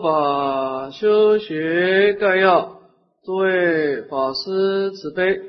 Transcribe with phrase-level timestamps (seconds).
[0.00, 2.80] 法修学概要，
[3.24, 5.40] 诸位法师慈悲，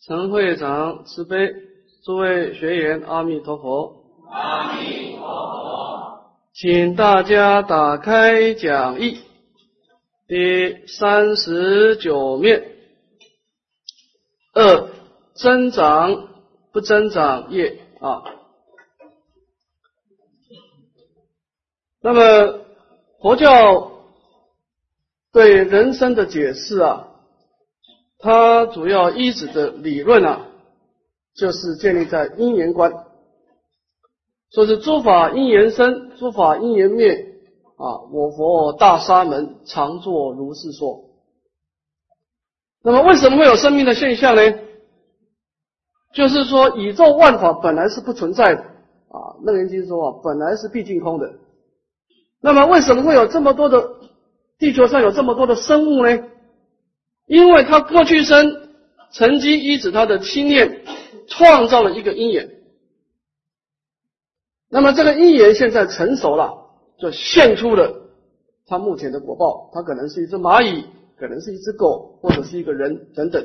[0.00, 1.54] 陈会长慈悲，
[2.04, 4.04] 诸位学员阿弥陀佛。
[4.30, 6.20] 阿弥陀佛，
[6.52, 9.20] 请大家打开讲义
[10.28, 12.64] 第三十九面，
[14.54, 14.88] 二
[15.34, 16.28] 增长
[16.72, 18.24] 不增长业啊。
[22.02, 22.65] 那么
[23.26, 23.90] 佛教
[25.32, 27.08] 对人生的解释啊，
[28.20, 30.46] 它主要依止的理论啊，
[31.34, 33.04] 就是建立在因缘观，
[34.52, 37.34] 说是诸法因缘生，诸法因缘灭
[37.78, 38.06] 啊。
[38.12, 41.06] 我佛大沙门常作如是说。
[42.84, 44.42] 那么为什么会有生命的现象呢？
[46.14, 49.34] 就是说宇宙万法本来是不存在的啊。
[49.42, 51.40] 楞严经说啊，本来是毕竟空的。
[52.40, 53.90] 那么为什么会有这么多的
[54.58, 56.24] 地球上有这么多的生物呢？
[57.26, 58.70] 因为他过去生
[59.10, 60.84] 曾经依止他的心念
[61.26, 62.48] 创造了一个因缘，
[64.68, 66.54] 那么这个因缘现在成熟了，
[67.00, 68.10] 就现出了
[68.66, 69.70] 他目前的果报。
[69.74, 70.84] 他可能是一只蚂蚁，
[71.18, 73.44] 可能是一只狗，或者是一个人等等。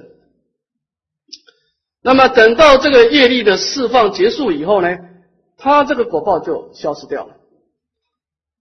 [2.04, 4.98] 那么等到这个业力的释放结束以后呢，
[5.58, 7.36] 他这个果报就消失掉了。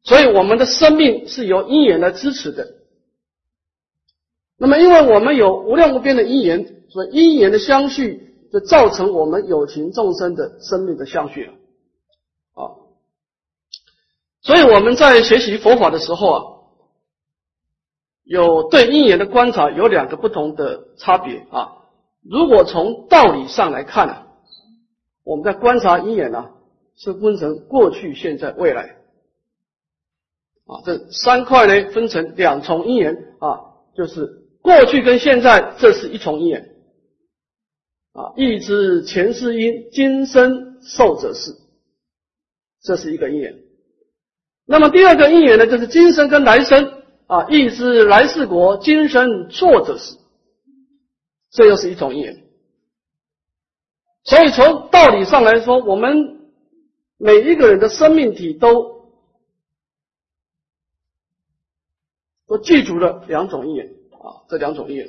[0.03, 2.75] 所以我们的生命是由因缘来支持的。
[4.57, 11.51] 那么，因为我们有无量无边的因缘，所以因缘的相续就造成我们有情众生的生命的相续
[12.55, 12.77] 啊。
[14.43, 16.45] 所以我们在学习佛法的时候啊，
[18.25, 21.77] 有对因缘的观察有两个不同的差别啊。
[22.23, 24.17] 如果从道理上来看呢，
[25.25, 26.51] 我们在观察因缘呢，
[26.97, 29.00] 是分成过去、现在、未来。
[30.71, 33.59] 啊，这三块呢分成两重因缘啊，
[33.97, 36.77] 就是过去跟现在，这是一重因缘
[38.13, 38.31] 啊。
[38.37, 41.57] 欲知前世因，今生受者是，
[42.85, 43.59] 这是一个因缘。
[44.65, 50.15] 那么第二个因缘呢，就是今生跟来生啊，意知来世国，今生作者是，
[51.51, 52.45] 这又是一种因缘。
[54.23, 56.49] 所以从道理上来说，我们
[57.19, 59.00] 每一个人的生命体都。
[62.51, 65.09] 都记住了两种因缘啊，这两种因缘，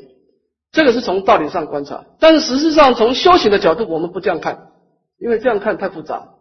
[0.72, 4.74] 这个是从道理上观察，但是实质上从修行的角度，我们不这样看，
[5.18, 6.36] 因为这样看太复杂。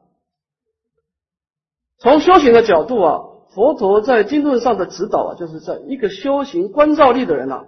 [1.99, 3.21] 从修行的角度啊，
[3.55, 7.65] 佛陀在经论上的指导啊，就是在一个修行观照力的人啊，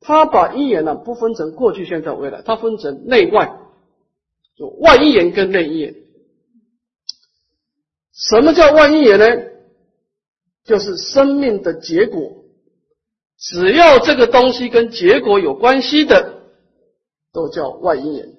[0.00, 3.60] 他把因缘呢不分成过去、现在、未来，他分成内外，
[4.56, 5.94] 就外因缘跟内因缘。
[8.12, 9.24] 什么叫外因缘呢？
[10.64, 12.41] 就是生命的结果。
[13.42, 16.44] 只要这个东西跟结果有关系的，
[17.32, 18.34] 都叫外因缘。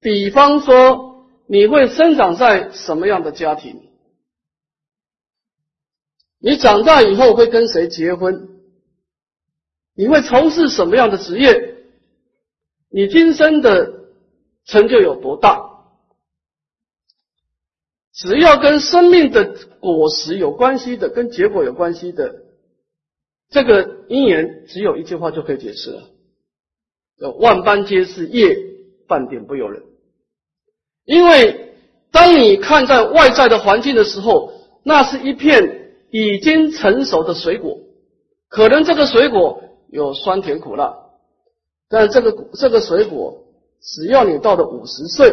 [0.00, 3.82] 比方说，你会生长在什么样的家庭？
[6.38, 8.48] 你长大以后会跟谁结婚？
[9.94, 11.76] 你会从事什么样的职业？
[12.90, 13.92] 你今生的
[14.64, 15.60] 成就有多大？
[18.14, 22.43] 只要跟生命的果实有关系的，跟结果有关系的。
[23.54, 26.10] 这个因缘只有一句话就可以解释了：
[27.20, 28.56] 叫万般皆是业，
[29.06, 29.84] 半点不由人。
[31.04, 31.76] 因为
[32.10, 34.50] 当你看在外在的环境的时候，
[34.82, 37.78] 那是一片已经成熟的水果，
[38.48, 40.92] 可能这个水果有酸甜苦辣，
[41.88, 43.44] 但这个这个水果，
[43.80, 45.32] 只要你到了五十岁，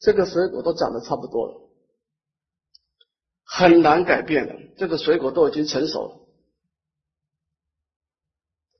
[0.00, 1.54] 这个水果都长得差不多了，
[3.42, 4.54] 很难改变了。
[4.76, 6.25] 这个水果都已经成熟了。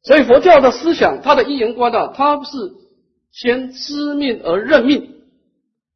[0.07, 2.75] 所以佛教的思想，它的因缘观呢，它是
[3.33, 5.17] 先知命而认命，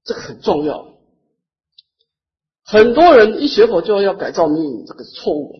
[0.04, 0.88] 这个很重要。
[2.64, 5.54] 很多人一学佛就要改造命运，这个是错误。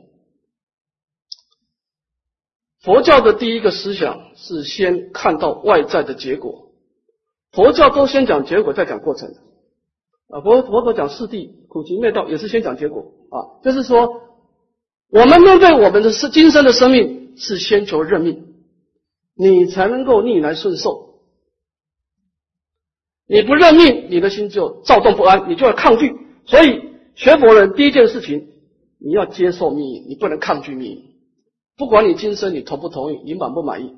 [2.82, 6.72] 佛教的第一个思想是先看到外在的结果，
[7.52, 9.32] 佛教都先讲结果，再讲过程。
[10.28, 14.08] 啊，佛佛陀讲四谛苦集灭道，也是先讲结果啊，就是说，
[15.08, 17.19] 我们面对我们的是今生的生命。
[17.36, 18.54] 是先求认命，
[19.34, 21.20] 你才能够逆来顺受。
[23.26, 26.16] 你不认命，你的心就躁动不安，你就要抗拒。
[26.46, 26.82] 所以
[27.14, 28.48] 学佛人第一件事情，
[28.98, 31.10] 你要接受命运，你不能抗拒命运。
[31.76, 33.94] 不管你今生你同不同意，你满不满意，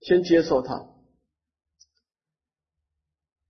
[0.00, 0.86] 先接受它，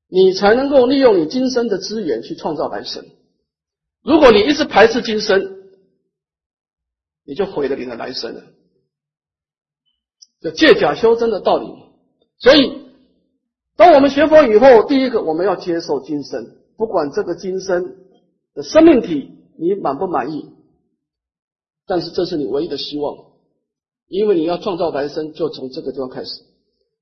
[0.08, 3.04] 你才能够利用你今生的资源去创造来生。
[4.02, 5.62] 如果你一直排斥今生，
[7.24, 8.42] 你就毁了你的来生了。
[10.42, 11.66] 就借假修真的道理。
[12.38, 12.78] 所以，
[13.76, 16.46] 当我们学佛以后，第一个我们要接受今生，
[16.76, 17.94] 不管这个今生
[18.54, 20.50] 的生命体你满不满意，
[21.86, 23.16] 但是这是你唯一的希望，
[24.08, 26.42] 因为你要创造来生，就从这个地方开始。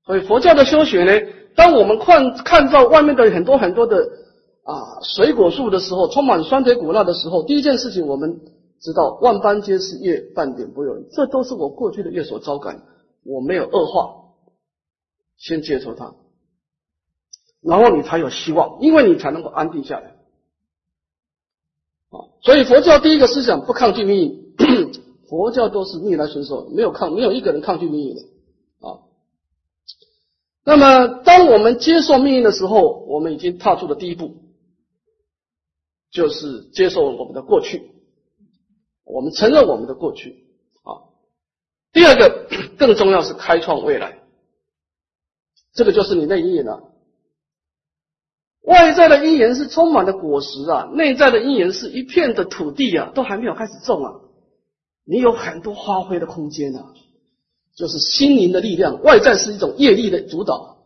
[0.05, 4.09] 所以佛教的修学呢，当我们看看到外面的很多很多的
[4.63, 8.41] 啊水果树的时候，充满酸甜苦辣的时候，第一件事情我们
[8.79, 12.81] 知道万般皆是业，半点不由人，这都是我过去的业所招感，
[13.23, 14.33] 我没有恶化，
[15.37, 16.15] 先接受它，
[17.61, 20.17] 然后你才有希望，因为你才能够安定下来。
[22.09, 24.91] 啊，所以佛教第一个思想不抗拒命运，
[25.29, 28.21] 佛教都是逆来顺受，没有抗，没有一个人抗拒命运的。
[28.79, 28.99] 啊
[30.63, 34.35] 那么，当我们接受命运的时候，我们已经踏出了第一步，
[36.11, 37.91] 就是接受我们的过去，
[39.03, 40.45] 我们承认我们的过去。
[41.93, 42.47] 第二个，
[42.77, 44.19] 更重要是开创未来，
[45.73, 46.83] 这个就是你内因缘了。
[48.63, 54.13] 外在的因缘是充满的果实啊，内在的因缘是一片的土地啊，都还没有开始种啊，
[55.03, 56.93] 你有很多发挥的空间啊。
[57.73, 60.83] 就是心灵的力量，外在是一种业力的主导，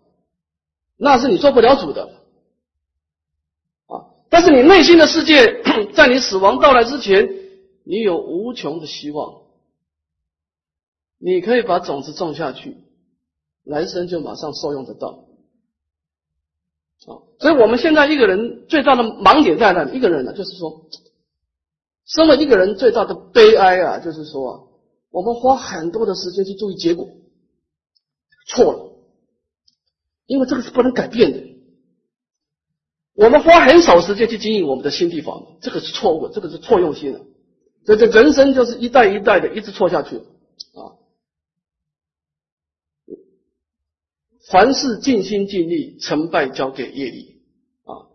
[0.98, 2.04] 那是你做不了主的
[3.88, 4.06] 啊。
[4.30, 5.64] 但是你内心的世界，
[5.96, 7.28] 在你死亡到来之前，
[7.84, 9.42] 你有无穷的希望，
[11.18, 12.78] 你可以把种子种下去，
[13.64, 15.26] 来生就马上受用得到
[17.06, 17.24] 啊。
[17.40, 19.86] 所以我们现在一个人最大的盲点在哪？
[19.92, 20.88] 一个人呢，就是说，
[22.06, 24.72] 身为一个人最大的悲哀啊，就是说。
[25.12, 27.08] 我们花很多的时间去注意结果，
[28.48, 28.98] 错了，
[30.26, 31.42] 因为这个是不能改变的。
[33.14, 37.22] 我们花很少时间去经营我们的心地法门，这个是错误，这个是错用心的。
[37.86, 41.00] 所以这人生就是一代一代的一直错下去啊。
[44.50, 47.42] 凡事尽心尽力，成败交给业力
[47.84, 48.10] 啊，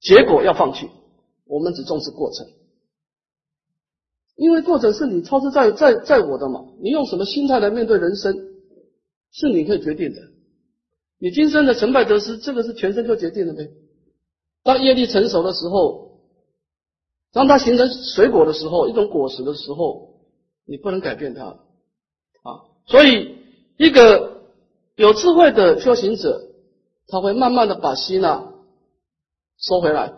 [0.00, 0.88] 结果要放弃，
[1.46, 2.46] 我们只重视过程。
[4.36, 8.34] 因为过程是你操之在在在我的嘛，你用什么心态来面对人生，
[9.32, 10.20] 是你可以决定的。
[11.18, 13.68] 你今生的成败得失，这个是全身就决定了呗。
[14.62, 16.22] 当业力成熟的时候，
[17.32, 20.22] 当它形成水果的时候，一种果实的时候，
[20.64, 22.64] 你不能改变它啊。
[22.86, 23.36] 所以，
[23.76, 24.39] 一个
[25.00, 26.50] 有智慧的修行者，
[27.06, 28.52] 他会慢慢的把心啊
[29.56, 30.12] 收回来，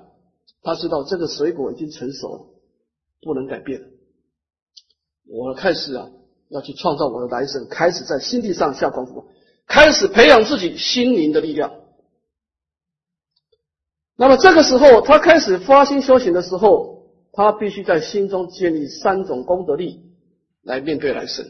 [0.61, 2.47] 他知道这个水果已经成熟了，
[3.21, 3.81] 不能改变。
[5.29, 6.11] 我开始啊，
[6.49, 9.29] 要去创造我的来生，开始在心地上下功夫，
[9.69, 11.73] 开始培养自己心灵的力量。
[14.17, 20.11] 那么这个时候，他开始发心修行的时候，他必须在心中建立三种功德力
[20.61, 21.47] 来面对来生。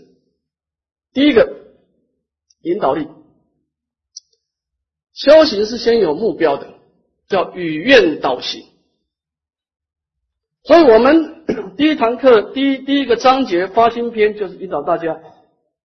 [1.15, 1.51] 第一个，
[2.61, 3.09] 引导力。
[5.13, 6.67] 修行是先有目标的，
[7.29, 8.65] 叫与愿导行。
[10.65, 11.31] 所以我们。
[11.77, 15.21] 第一堂课，第一第一个章节发心篇，就是引导大家，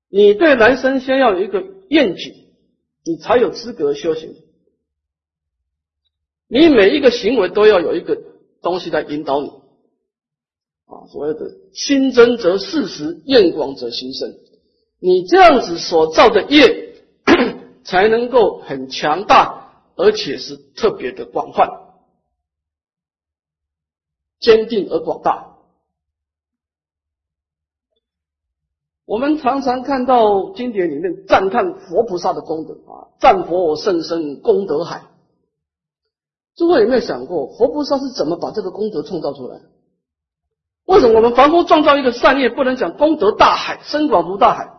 [0.08, 2.32] 你对来生先要有一个愿景，
[3.04, 4.36] 你才有资格修行。
[6.48, 8.22] 你每一个行为都要有一个
[8.62, 9.48] 东西来引导你，
[10.86, 11.40] 啊，所谓的
[11.74, 14.36] 心真则事实，愿广则心生。
[15.00, 16.87] 你这样子所造的业，
[17.88, 21.70] 才能够很强大，而且是特别的广泛、
[24.42, 25.56] 坚定而广大。
[29.06, 35.04] 我们常常看到经典里面赞叹佛菩萨的功德啊，赞佛甚深功德海。
[36.58, 39.62] 诸位有没有想过，佛菩萨是怎么把这个功德创造出来？
[40.88, 44.77] 为什么我们凡夫创造一个善业，不能讲功德大海深广如大海？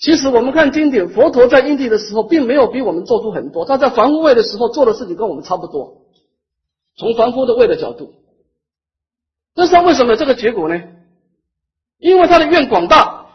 [0.00, 3.66] 其实我们看经典，佛陀在因地的时候，并没有比我们做出很多。
[3.66, 5.98] 他在凡夫位的时候做的事情跟我们差不多。
[6.96, 8.14] 从凡夫的位的角度，
[9.54, 10.82] 这是为什么这个结果呢？
[11.98, 13.26] 因为他的愿广大，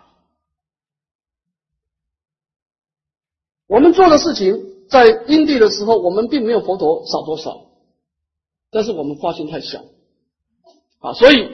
[3.67, 7.67] 我们做的事情在因地的时候，我们并没有佛陀少多少，
[8.71, 9.83] 但是我们发心太小
[10.99, 11.51] 啊，所以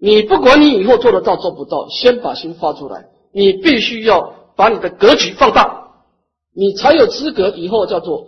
[0.00, 5.92] 你不管你以后做得到做不到，先把心发出来，你必须要把你的格局放大，
[6.54, 8.26] 你才有资格以后叫做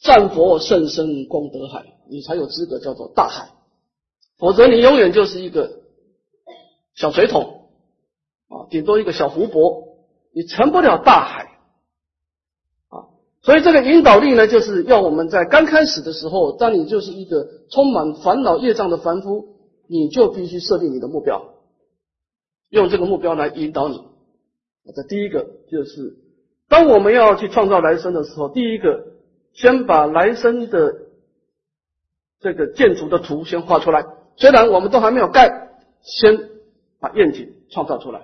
[0.00, 3.50] 战佛甚深功德海，你才有资格叫做大海，
[4.38, 5.78] 否则你永远就是一个。
[6.96, 7.70] 小水桶
[8.48, 9.84] 啊，顶多一个小湖泊，
[10.34, 11.44] 你成不了大海
[12.88, 13.08] 啊。
[13.42, 19.56] 所以这个引导力呢，就是要我们在刚开始的时候，当你就是一个充满烦恼业障的凡夫，
[19.88, 21.54] 你就必须设定你的目标
[22.68, 24.02] 用这个目标来引导你。
[24.94, 26.16] 这第一个就是，
[26.68, 29.06] 当我们要去创造来生的时候，第一个
[29.52, 31.02] 先把来生的
[32.40, 34.06] 这个建筑的图先画出来。
[34.36, 35.70] 虽然我们都还没有盖，
[36.02, 36.50] 先
[36.98, 38.20] 把愿景创造出来。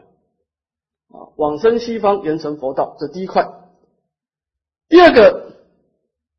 [1.09, 3.49] 啊，往生西方，圆成佛道，这第一块。
[4.89, 5.53] 第二个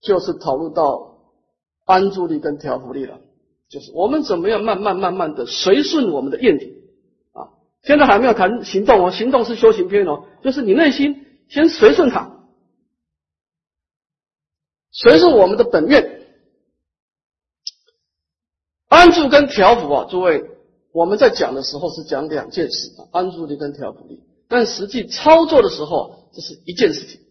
[0.01, 1.19] 就是讨论到
[1.86, 3.19] 安住力跟调伏力了，
[3.69, 6.74] 就是我们怎么样慢慢慢慢的随顺我们的愿景。
[7.88, 12.29] 现在还没有谈行动哦，行动是修行篇哦，就是你内心先随顺它，
[14.91, 16.27] 随顺我们的本愿，
[18.89, 20.44] 安住跟调伏啊，诸位，
[20.91, 27.22] 我们在讲的时候是讲两件事啊，安住力跟调伏力，但实际操作的时候，这是一件事情。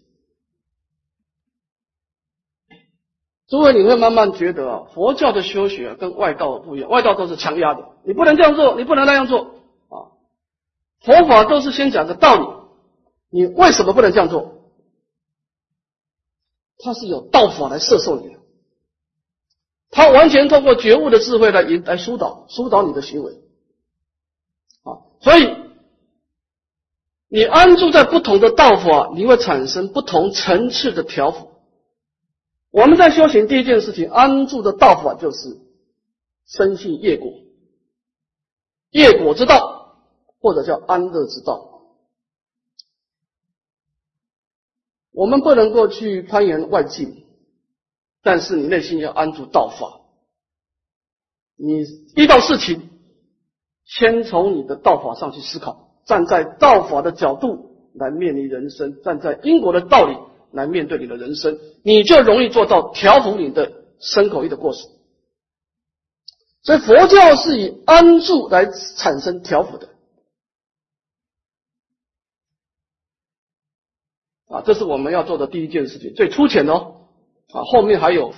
[3.47, 9.53] 诸位，你会慢慢觉得啊，佛教的修学跟外道不一样，外道都是强压的，你不能这样做，你不能那样做。
[11.07, 12.47] 佛法都是先讲个道理，
[13.31, 14.55] 你为什么不能这样做？
[16.79, 18.41] 他是有道法来摄受你的，
[19.91, 23.33] 他完全通过觉悟的智慧来引来疏导疏导你的行为
[24.83, 25.49] 啊，所以
[27.29, 31.53] 你安住在不同的道法，你会产生不同层次的调伏。
[32.71, 35.57] 我们在修行第一件事情，安住的道法就是
[36.47, 37.33] 深信业果，
[38.91, 39.76] 业果之道。
[40.47, 41.83] 或者叫安乐之道，
[45.13, 47.25] 我们不能够去攀援外境，
[48.23, 50.03] 但是你内心要安住道法。
[51.57, 51.85] 你
[52.15, 52.91] 遇到事情，
[53.85, 60.17] 先从你的道法上去思考，站在道法的角度来面临人生，站在因果的道理
[60.53, 64.87] 来面对你的人生，你就容易做到调伏你的身口意的过失。
[66.63, 69.96] 所以佛教是以安住来产生调伏的。
[74.49, 76.93] 啊，这是我们要做的第一件事情，最粗浅哦。
[77.53, 78.33] 啊，后面还有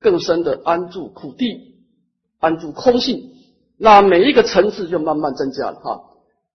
[0.00, 1.74] 更深的安住苦地、
[2.38, 3.30] 安住空性，
[3.76, 6.02] 那每一个层次就慢慢增加了哈。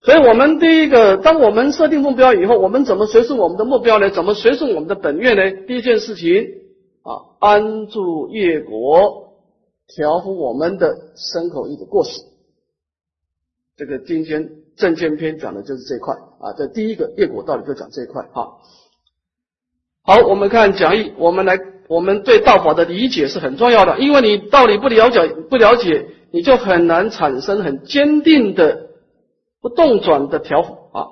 [0.04, 4.10] 所以，我们第一个，当我们设定目标以后，我们怎么随顺我们的目标呢？
[4.10, 5.66] 怎么随顺我们的本愿呢？
[5.68, 6.44] 第一件事情
[7.04, 9.36] 啊，安住业果，
[9.88, 12.22] 调伏我们的身口意的过失。
[13.78, 18.58] 这个今天正见篇讲的就是这一块啊，这第一个业果道理就讲这一块哈。
[20.04, 21.14] 好，我们看讲义。
[21.18, 28.88] 我们来，我们对道法的理解是很重要的，因为你道理不了解，不了解，你就很难产生很坚定的、
[29.62, 31.06] 不动转的调伏啊。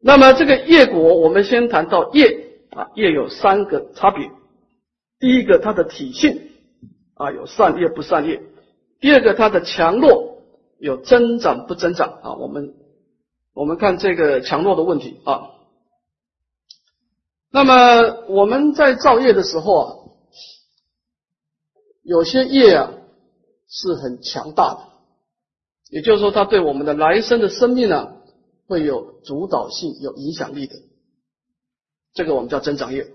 [0.00, 4.30] 那么这个业果，我们先谈到业啊，业有三个差别。
[5.18, 6.50] 第一个，它的体性
[7.14, 8.42] 啊，有善业不善业；
[9.00, 10.38] 第二个，它的强弱
[10.78, 12.34] 有增长不增长啊。
[12.34, 12.74] 我们
[13.54, 15.50] 我们看这个强弱的问题啊。
[17.54, 19.86] 那么我们在造业的时候啊，
[22.02, 22.90] 有些业啊
[23.68, 24.80] 是很强大的，
[25.88, 28.16] 也就是说，它对我们的来生的生命呢
[28.66, 30.74] 会有主导性、有影响力的。
[32.12, 33.06] 这个我们叫增长业。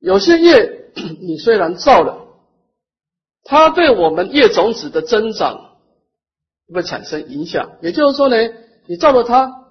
[0.00, 0.90] 有些业
[1.22, 2.26] 你虽然造了，
[3.42, 5.78] 它对我们业种子的增长
[6.70, 7.78] 会产生影响。
[7.80, 8.36] 也就是说呢，
[8.86, 9.64] 你造了它。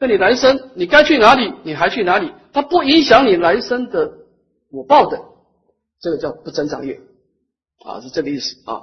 [0.00, 2.32] 那你来生你该去哪里，你还去哪里？
[2.52, 4.12] 它不影响你来生的
[4.70, 5.20] 果报的，
[6.00, 7.00] 这个叫不增长业
[7.84, 8.82] 啊，是这个意思啊。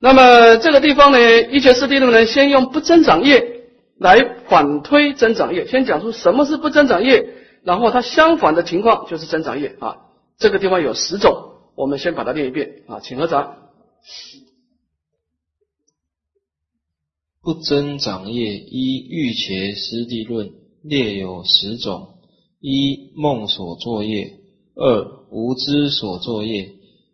[0.00, 3.66] 那么这个地方呢，一切师弟论呢，先用不增长业
[3.98, 9.98] 来反推增长业，先讲出什么是不增长业，然后它相反的情况就是增长业啊。
[10.38, 13.56] 这个地方有十种，我们先把它念一遍啊，请合掌。
[17.42, 20.50] 不增长业依欲伽师地论
[20.82, 22.08] 列有十种：
[22.60, 24.34] 一梦所作业，
[24.74, 26.72] 二无知所作业，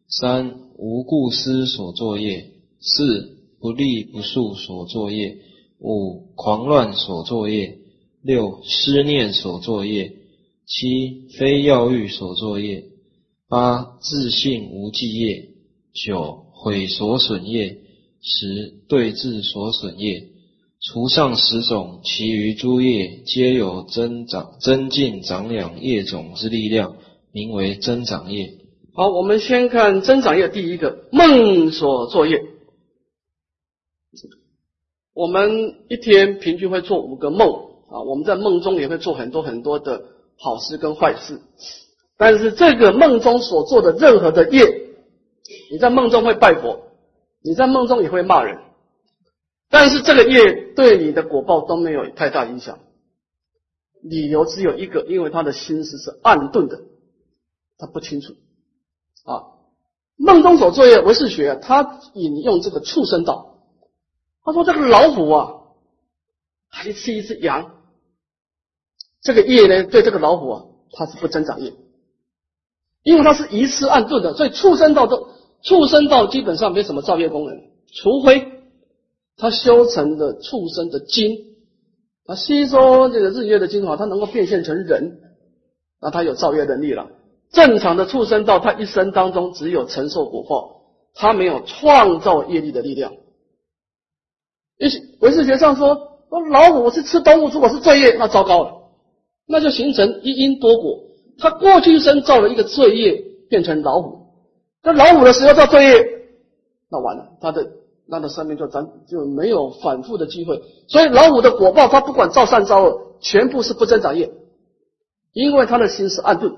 [0.09, 5.39] 三无故思所作业，四不利不速所作业，
[5.79, 7.79] 五狂乱所作业，
[8.21, 10.13] 六思念所作业，
[10.67, 12.83] 七非要欲所作业，
[13.49, 15.51] 八自信无记业，
[15.93, 17.79] 九毁所损业。
[18.23, 20.29] 十对治所损业，
[20.81, 26.97] 除上十种，其余诸业皆有增长、增进、长养业种之力量，
[27.33, 28.55] 名为增长业。
[28.95, 32.43] 好，我们先看增长业第一个梦所作业。
[35.15, 37.49] 我们一天平均会做五个梦
[37.91, 40.03] 啊，我们在梦中也会做很多很多的
[40.39, 41.41] 好事跟坏事，
[42.19, 44.65] 但是这个梦中所做的任何的业，
[45.71, 46.86] 你在梦中会拜佛。
[47.47, 48.59] 你在梦中也会骂人，
[49.71, 52.81] 但是这个业对你的果报都没有太大影响。
[54.03, 56.81] 理由只有一个，因为他的心思是暗钝的，
[57.79, 58.35] 他不清楚
[59.25, 59.55] 啊。
[60.17, 63.59] 梦中所作业，唯识学他引用这个畜生道，
[64.43, 65.55] 他说这个老虎啊，
[66.69, 67.77] 还吃一只羊，
[69.21, 71.75] 这个业呢，对这个老虎啊，它是不增长业，
[73.03, 75.31] 因为它是一次暗钝的，所以畜生道都
[75.63, 77.57] 畜生道基本上没什么造业功能，
[77.93, 78.47] 除非
[79.37, 81.45] 他修成的畜生的精。
[82.27, 85.21] 啊，吸收这个日月的精华，它能够变现成人，
[86.01, 87.07] 那他有造业能力了。
[87.53, 90.83] 正常的畜生道，他一生当中只有承受果报，
[91.15, 93.13] 他没有创造业力的力量。
[94.79, 94.89] 一
[95.21, 96.19] 唯识学上说，
[96.51, 98.73] 老虎是吃动物，如果是罪业，那糟糕了，
[99.47, 100.99] 那就形成一因多果。
[101.39, 104.26] 他过去生造了一个罪业，变成老虎，
[104.87, 106.29] 那老五的时候造罪业，
[106.89, 107.73] 那完了，他的。
[108.09, 114.33] 那的生命就咱就没有反复的机会，所以老五的果报，他不管造善造恶，全部是不增长业，
[115.33, 116.57] 因为他的心是暗钝。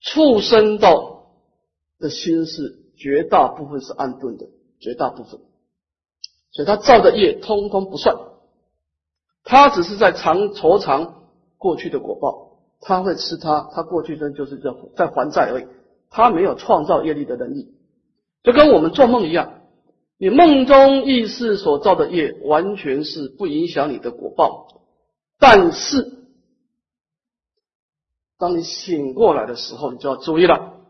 [0.00, 1.26] 畜生道
[1.98, 4.46] 的心是绝大部分是暗钝的，
[4.80, 5.38] 绝大部分，
[6.52, 8.16] 所以他造的业通通不算，
[9.44, 15.66] 他只是在偿酬偿过去的果报，他会吃他，他过去生就是在在还债而已，
[16.12, 17.74] 他没有创造业力的能力。
[18.44, 19.62] 就跟我们做梦一样，
[20.18, 24.68] 你梦中意识所造的业，完全是不影响你的果报。
[25.38, 26.12] 但是，
[28.38, 30.80] 当你醒过来的时候，你就要注意了。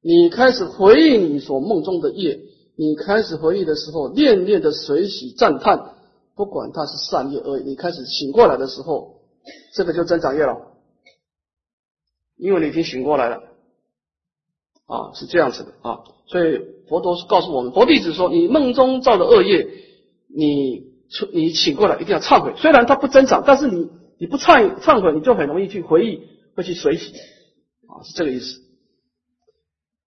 [0.00, 2.40] 你开始回忆你所梦中的业，
[2.76, 5.94] 你开始回忆的时候，念念的随喜赞叹，
[6.36, 9.22] 不管它是善业恶业，你开始醒过来的时候，
[9.74, 10.72] 这个就增长业了，
[12.36, 13.47] 因为你已经醒过来了。
[14.88, 19.68] 啊，是这样子的啊，所以佛陀告诉我们，佛弟子说，你梦中造的恶业，
[20.34, 22.54] 你出你醒过来一定要忏悔。
[22.56, 26.22] 虽然他不增长，但是你你不忏忏悔，你就很容易去回忆，
[26.56, 27.12] 会去随喜，
[27.86, 28.62] 啊，是这个意思。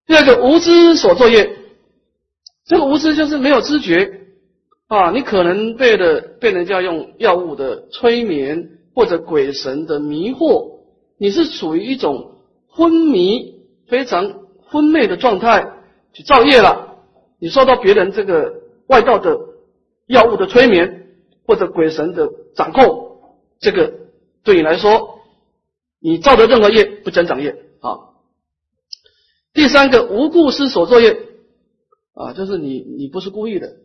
[0.07, 1.55] 第二个无知所作业，
[2.65, 4.21] 这个无知就是没有知觉
[4.87, 10.79] 啊，你可能被的被人家用药物的催眠或者鬼神的迷惑，
[11.19, 12.31] 你是属于一种
[12.67, 14.40] 昏迷，非常。
[14.71, 15.73] 昏昧的状态
[16.13, 16.97] 去造业了，
[17.39, 19.37] 你受到别人这个外道的
[20.07, 21.09] 药物的催眠
[21.45, 23.93] 或者鬼神的掌控，这个
[24.43, 25.19] 对你来说，
[25.99, 28.15] 你造的任何业不增长业啊。
[29.53, 31.27] 第三个无故失所作业
[32.13, 33.75] 啊，就是你你不是故意的，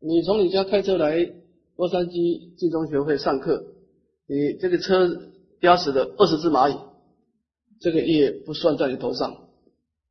[0.00, 1.32] 你从你家开车来
[1.76, 3.64] 洛杉矶晋中学会上课，
[4.28, 5.08] 你这个车
[5.60, 6.76] 压死了二十只蚂蚁。
[7.80, 9.36] 这个业不算在你头上，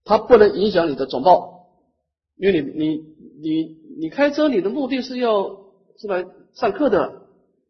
[0.03, 1.67] 它不能影响你的总报，
[2.37, 3.03] 因为你你
[3.41, 5.57] 你你开车，你的目的是要
[5.97, 7.23] 是来上课的，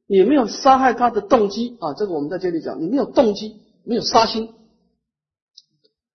[0.07, 4.49] 你没有杀害他的动机啊，这个我们在这里讲，你没有动机，没有杀心，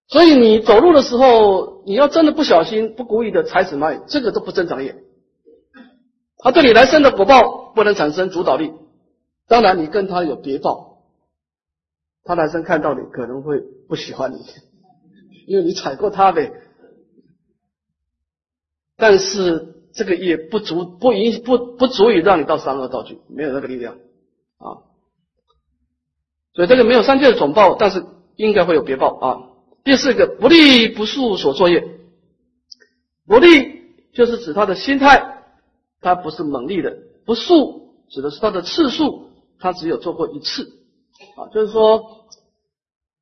[0.08, 4.96] 所以你走路的时候，你要真的不小心、不故意的踩死蚂蚁，这个都不增长业，
[6.38, 8.72] 他对你来生的果报不能产生主导力，
[9.46, 10.97] 当然你跟他有别报。
[12.28, 14.44] 他男生看到你可能会不喜欢你，
[15.48, 16.52] 因为你踩过他呗。
[18.98, 23.94] 但是这个也不足不影不不足以让你到三恶道去，没有那个力量
[24.58, 24.84] 啊。
[26.52, 28.04] 所以这个没有三界的总报，但是
[28.36, 29.40] 应该会有别报啊。
[29.82, 31.82] 第四个不利不速所作业，
[33.26, 35.44] 不利就是指他的心态，
[36.02, 36.90] 他不是猛力的；
[37.24, 40.64] 不速指的是他的次数，他只有做过一次
[41.38, 42.17] 啊，就是说。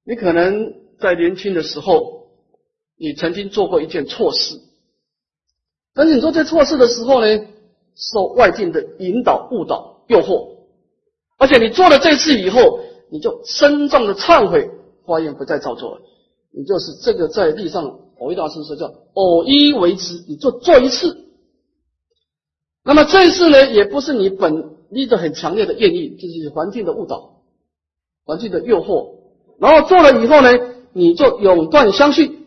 [0.09, 2.29] 你可能在年轻的时候，
[2.97, 4.55] 你曾经做过一件错事，
[5.95, 7.27] 但是你做这错事的时候呢，
[7.97, 10.59] 受外境的引导、误导、诱惑，
[11.39, 12.79] 而且你做了这次以后，
[13.11, 14.71] 你就深重的忏悔，
[15.05, 16.03] 发愿不再造作了。
[16.53, 21.25] 你就是这个在地上，偶一大师说叫偶一为之，你做做一次。
[22.85, 27.43] 那么这一次呢，也不是你本立的很强烈的愿意，就是环境的误导、
[28.25, 29.17] 环境的诱惑。
[29.59, 30.51] 然后做了以后呢，
[30.93, 32.47] 你就永断相续。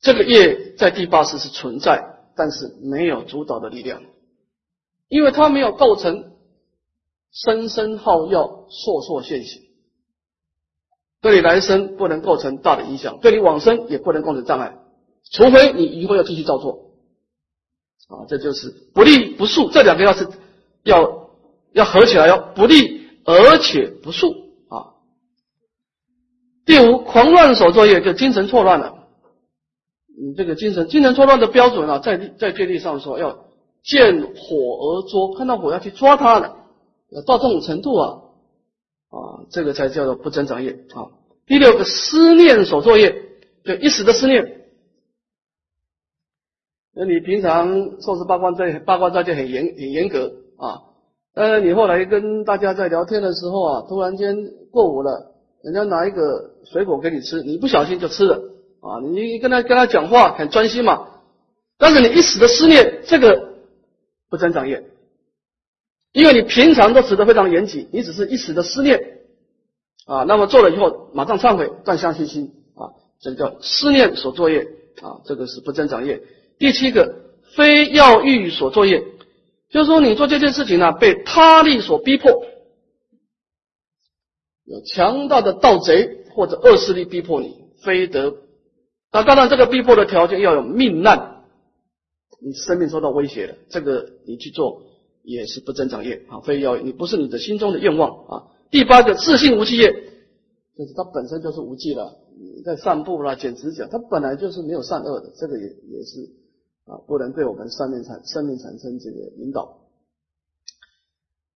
[0.00, 4.02] 这个业在第八识是存在，但是没有主导的力量，
[5.08, 6.32] 因为它没有构成
[7.32, 9.62] 生生耗药、烁烁现行，
[11.22, 14.76] 对你来生不能构成大的影响，对你往生也不能构成障碍，
[15.30, 16.90] 除非你以后要继续照做。
[18.08, 20.28] 啊，这就是不利不速，这两个要是
[20.82, 21.30] 要
[21.72, 24.43] 要合起来，要不利而且不速。
[26.66, 28.94] 第五，狂乱所作业就精神错乱了。
[30.16, 33.46] 你这个精神精神错乱的标准啊，在在戒律上说要
[33.82, 36.54] 见火而捉，看到火要去抓它的，
[37.10, 38.20] 要到这种程度啊
[39.10, 41.10] 啊，这个才叫做不增长业啊。
[41.46, 43.14] 第六个思念所作业，
[43.64, 44.62] 就一时的思念。
[46.94, 50.80] 那你平常受持八关斋八关斋就很严很严格啊，
[51.34, 54.36] 呃，你后来跟大家在聊天的时候啊，突然间
[54.70, 55.33] 过午了，
[55.64, 58.36] 人家拿一个水果给你吃，你不小心就吃了。
[58.80, 61.08] 啊，你跟他跟他讲话很专心嘛，
[61.78, 63.54] 但是你一时的思念，这个
[64.28, 64.84] 不增长业，
[66.12, 69.22] 因为你平常都持得非常严谨，你只是一时的思念。
[70.06, 72.52] 啊，那么做了以后马上忏悔断相信心。
[72.74, 74.68] 啊，这个叫思念所作业。
[75.02, 76.22] 啊，这个是不增长业。
[76.56, 77.16] 第七个，
[77.56, 79.02] 非要欲所作业，
[79.68, 82.44] 就是说你做这件事情呢，被他力所逼迫，
[84.64, 88.34] 有强大的盗贼或者恶势力逼迫你，非得。
[89.12, 91.44] 那当然，这个逼迫的条件要有命难，
[92.40, 94.82] 你生命受到威胁了，这个你去做
[95.22, 98.46] 也是不增长业啊，非要你不是你的心中的愿望啊。
[98.70, 99.92] 第八个，自信无忌业，
[100.76, 106.44] 就是它本身就是无忌了，你在散步啦、剪指甲，它本来就是没有善恶的，这个也也是。
[106.86, 109.78] 啊，不能对我们生命产生命产生这个引导。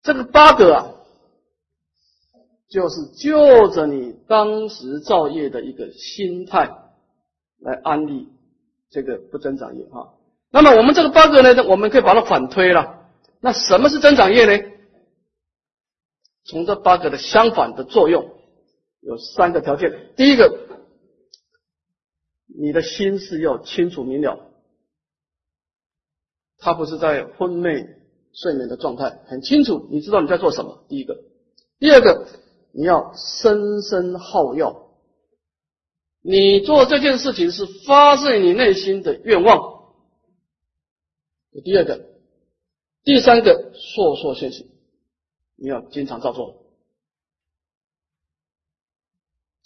[0.03, 0.95] 这个八个啊，
[2.69, 6.71] 就是就着你当时造业的一个心态
[7.61, 8.29] 来安利
[8.91, 10.15] 这个不增长业哈。
[10.51, 13.09] 那么我们这个八个呢，我们可以把它反推了。
[13.41, 14.65] 那什么是增长业呢？
[16.45, 18.31] 从这八个的相反的作用
[19.01, 20.11] 有三个条件。
[20.17, 20.59] 第一个，
[22.47, 24.41] 你的心是要清楚明了。
[26.59, 27.87] 他不是在昏昧
[28.33, 30.85] 睡眠的状态，很清楚，你知道你在做什么。
[30.89, 31.19] 第一个，
[31.79, 32.27] 第二个，
[32.79, 34.93] 你要深深耗药。
[36.23, 39.95] 你做这件事情是发自你内心的愿望。
[41.65, 42.07] 第二个，
[43.03, 44.69] 第三个，烁烁现行，
[45.57, 46.63] 你要经常照做。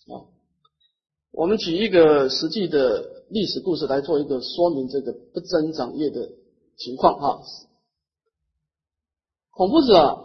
[0.07, 0.25] 啊，
[1.33, 6.31] 我们举一个实际的历史故事来做一个说明，这个不增长业的。
[6.79, 7.42] 情况啊，
[9.51, 10.25] 孔夫子啊，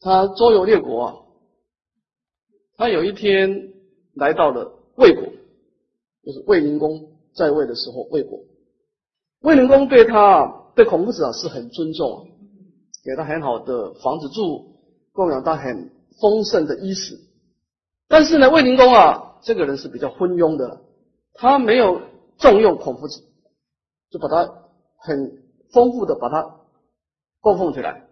[0.00, 1.16] 他周游列国啊，
[2.76, 3.72] 他有一天
[4.14, 5.24] 来到了魏国，
[6.24, 8.40] 就是魏灵公在位的时候，魏国，
[9.40, 12.28] 魏灵公对他对孔夫子啊是很尊重，
[13.04, 14.76] 给他很好的房子住，
[15.12, 17.18] 供养他很丰盛的衣食，
[18.08, 20.80] 但是呢，魏灵公啊这个人是比较昏庸的，
[21.34, 22.00] 他没有
[22.38, 23.22] 重用孔夫子，
[24.10, 24.62] 就把他。
[24.98, 26.62] 很丰富的把他
[27.40, 28.05] 供奉起来，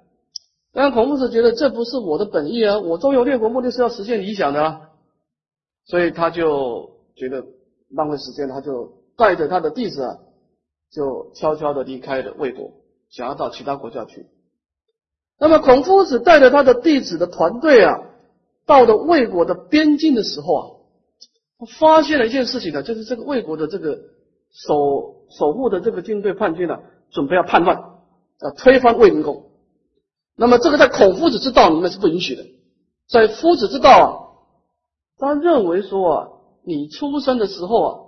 [0.74, 4.90] 但孔夫子觉得这不是我的本意啊，我周游列国目的是要实现理想的，啊，
[5.86, 7.44] 所以他就觉得
[7.88, 10.18] 浪费时间，他就带着他的弟子啊，
[10.90, 12.72] 就悄悄的离开了魏国，
[13.08, 14.26] 想要到其他国家去。
[15.38, 18.00] 那么孔夫子带着他的弟子的团队啊，
[18.66, 20.66] 到了魏国的边境的时候啊，
[21.78, 23.98] 发现了一件事情呢，就是这个魏国的这个。
[24.56, 26.78] 守守护的这个军队叛军呢，
[27.10, 27.76] 准备要叛乱，
[28.40, 29.50] 要推翻魏灵公。
[30.36, 32.44] 那么这个在孔夫子之道里面是不允许的，
[33.08, 34.06] 在夫子之道啊，
[35.18, 36.28] 他认为说啊，
[36.64, 38.00] 你出生的时候啊，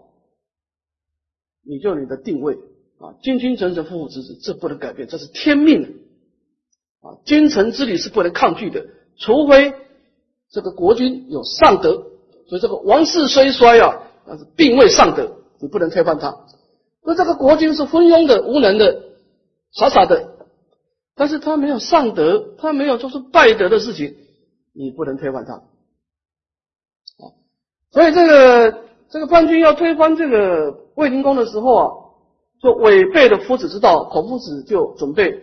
[1.65, 2.55] 你就你的定位
[2.99, 6.01] 啊，君君臣臣父父子子，这不能改变，这是天命
[7.01, 8.87] 啊，君臣之礼是不能抗拒的，
[9.19, 9.75] 除非
[10.51, 12.07] 这个国君有上德，
[12.49, 15.33] 所以这个王室虽衰啊，但是并未上德。
[15.59, 16.37] 你不能推翻他。
[17.03, 19.05] 那这个国君是昏庸的、无能的、
[19.73, 20.36] 傻傻的，
[21.17, 24.15] 但是他没有上德，他没有做出败德的事情，
[24.73, 25.55] 你不能推翻他。
[25.55, 27.33] 啊，
[27.91, 31.91] 所以这个这个叛军要推翻这个卫灵公的时候啊，
[32.63, 34.05] 就违背了夫子之道。
[34.05, 35.41] 孔夫子就准备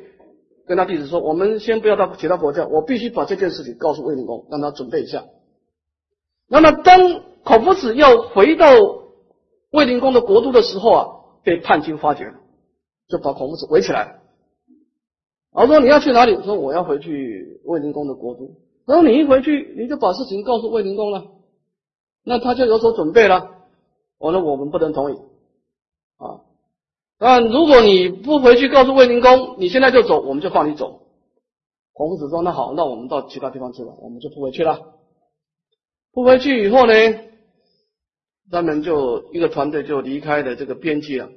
[0.67, 5.25] 跟他弟子说：“我们先不要到其他国家，我必须把这件事情告诉卫灵公，让他准备一下。”
[6.47, 8.67] 那么当孔夫子要回到。
[9.73, 11.07] 卫灵公的国都的时候啊，
[11.43, 12.35] 被叛军发觉了，
[13.07, 14.19] 就把孔夫子围起来了。
[15.55, 16.41] 然后说你要去哪里？
[16.43, 18.49] 说我要回去卫灵公的国都。
[18.85, 21.25] 然后你一回去，你就把事情告诉卫灵公了，
[22.23, 23.51] 那他就有所准备了。
[24.17, 25.15] 我说我们不能同意
[26.17, 26.41] 啊。
[27.19, 31.01] 那如果你不回去告诉卫灵公，你现在就走，我们就放你走。
[31.93, 34.79] 孔子说那好，那我们到其他地方去吧，我们就不回去了。
[36.11, 36.93] 不回去以后呢？
[38.51, 41.29] 他们就一个团队就离开了这个边界了。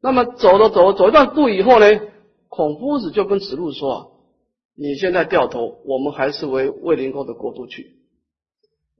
[0.00, 1.86] 那么走了走走一段路以后呢，
[2.54, 4.06] 孔夫子就跟子路说：“啊，
[4.74, 7.96] 你现在掉头，我们还是回卫灵公的国度去。”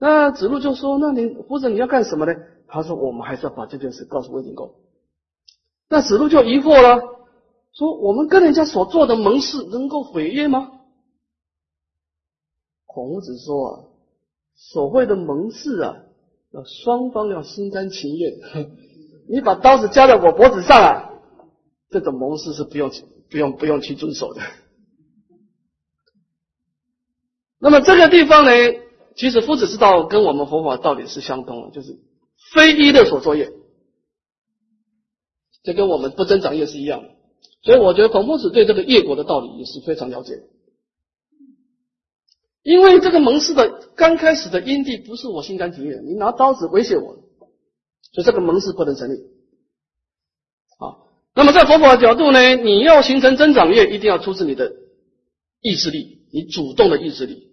[0.01, 2.33] 那子路就说：“那你夫子你要干什么呢？”
[2.67, 4.73] 他说：“我们还是要把这件事告诉卫灵公。
[5.87, 7.03] 那子路就疑惑了，
[7.73, 10.71] 说我们跟人家所做的盟誓能够毁约吗？
[12.87, 13.83] 孔子说啊，
[14.55, 15.97] 所谓的盟誓啊，
[16.51, 18.33] 要双方要心甘情愿。
[19.29, 21.13] 你把刀子架在我脖子上啊，
[21.91, 22.89] 这种盟誓是不用
[23.33, 24.41] 不用不用去遵守的。
[27.59, 28.51] 那么这个地方呢，
[29.15, 31.97] 其实夫子之道跟我们佛法道理是相通的，就是
[32.53, 33.51] 非一的所作业，
[35.63, 37.09] 这跟我们不增长业是一样的。
[37.63, 40.43] 所以我觉得孔夫子对这个业果的道理也是非常了解。
[42.61, 47.15] 因为这个盟誓的刚开始的因地不是我心甘情愿，你拿刀子威胁我，
[48.11, 49.32] 所以这个盟誓不能成立。
[51.35, 54.71] 那么在佛法的角度呢，你要形成增长业，一定要出自你的
[55.61, 57.49] 意志力，你主动的意志力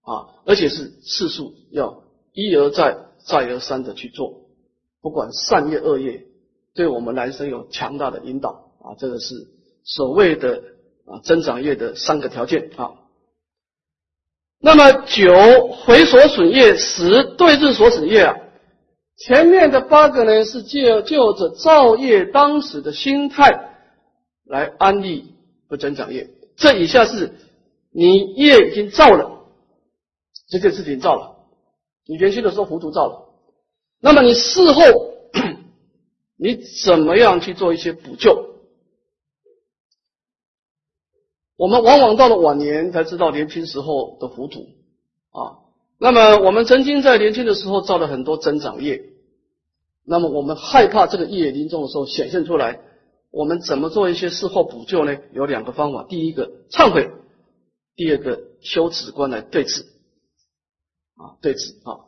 [0.00, 4.46] 啊，而且是次数要一而再、再而三的去做，
[5.02, 6.24] 不管善业恶业，
[6.74, 9.34] 对我们来生有强大的引导啊，这个是
[9.84, 10.62] 所谓的
[11.04, 12.92] 啊增长业的三个条件啊。
[14.60, 18.36] 那么九回所损业，十对治所损业啊。
[19.18, 23.74] 前面的八个呢，是借就着造业当时的心态
[24.44, 25.34] 来安利
[25.68, 26.30] 不增长业。
[26.56, 27.34] 这以下是
[27.90, 29.44] 你业已经造了，
[30.48, 31.36] 这件事情造了，
[32.06, 33.28] 你年轻的时候糊涂造了。
[34.00, 34.82] 那么你事后
[36.38, 38.54] 你怎么样去做一些补救？
[41.56, 44.68] 我们往往到了晚年才知道年轻时候的糊涂
[45.32, 45.58] 啊。
[45.98, 49.02] 那么我们曾经在年轻的时候造了很多增长业，
[50.04, 52.80] 那么我们害怕这个业临终的时候显现出来，
[53.30, 55.18] 我们怎么做一些事后补救呢？
[55.32, 57.10] 有两个方法：第一个忏悔，
[57.96, 59.82] 第二个修止观来对治
[61.16, 62.06] 啊，对治啊。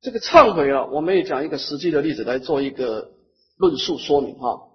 [0.00, 3.12] 这个忏悔啊，我们也讲一个实际的例子来做一个
[3.56, 4.66] 论述说明啊，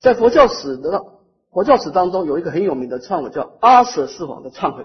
[0.00, 1.12] 在佛教史的。
[1.52, 4.84] 佛教史当中有一个很有名的忏悔，叫阿舍四王的忏悔。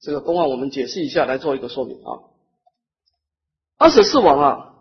[0.00, 2.24] 这个公案我们解释一下，来做一个说明啊。
[3.76, 4.74] 阿舍四王啊，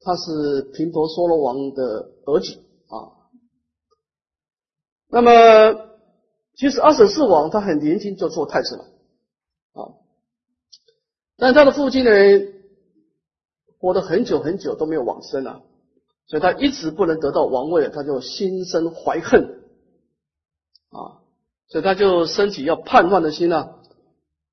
[0.00, 3.26] 他是频婆娑罗王的儿子啊。
[5.08, 5.88] 那么，
[6.54, 8.84] 其实阿舍四王他很年轻就做太子了
[9.72, 9.94] 啊，
[11.36, 12.10] 但他的父亲呢，
[13.78, 15.62] 活得很久很久都没有往生啊。
[16.28, 19.62] 所以他一直不能得到王位，他就心生怀恨
[20.90, 21.22] 啊，
[21.68, 23.70] 所以他就升起要叛乱的心啊。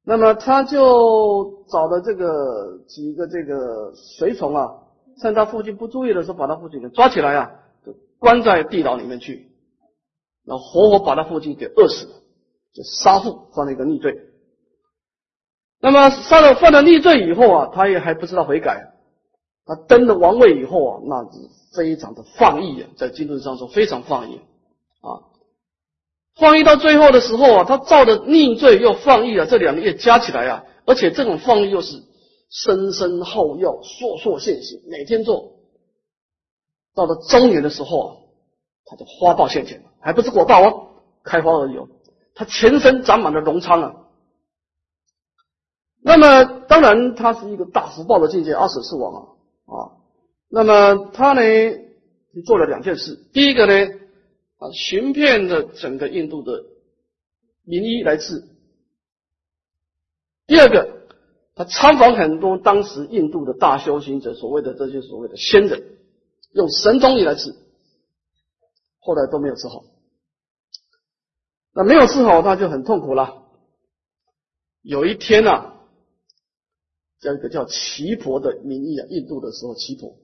[0.06, 4.70] 那么他就找了这个几个这个随从啊，
[5.22, 7.52] 趁他父亲不注意的时候，把他父亲给抓起来啊，
[7.86, 9.52] 就关在地牢里面去，
[10.46, 12.08] 然后活活把他父亲给饿死，
[12.74, 14.14] 就杀父犯了一个逆罪。
[15.80, 18.90] 那么杀了犯了逆罪以后啊，他也还不知道悔改。
[19.66, 21.40] 他登了王位以后啊，那是
[21.78, 24.42] 非常的放逸啊，在经论上说非常放逸
[25.00, 25.32] 啊，
[26.36, 32.02] 放逸到最后的时候啊，他造的逆罪又放逸啊，这两个月加起来啊，而且这种放逸又是
[32.50, 35.54] 生生后要烁烁现行，每天做，
[36.96, 38.16] 到了中年的时候啊，
[38.86, 40.88] 他就花报现前，还不是果报哦，
[41.24, 41.88] 开花而已哦，
[42.36, 43.96] 他全身长满了脓疮啊。
[46.02, 49.20] 那么当然他是一个大福报的境界，二十四王啊。
[49.66, 49.96] 啊，
[50.50, 51.42] 那么他呢
[52.46, 53.74] 做了两件事，第一个呢
[54.64, 56.64] 啊寻遍了整个印度的
[57.64, 58.44] 名医来治，
[60.48, 61.08] 第二个
[61.56, 65.98] 他参访很多当时印度的大修行者，所谓的这些所谓的仙人，
[66.54, 67.56] 用神中医来治，
[69.00, 69.84] 后来都没有治好，
[71.74, 73.44] 那没有治好他就很痛苦了。
[74.82, 75.72] 有一天呢。
[77.24, 80.18] 叫一个叫奇婆的名医啊，印度的时候，奇婆，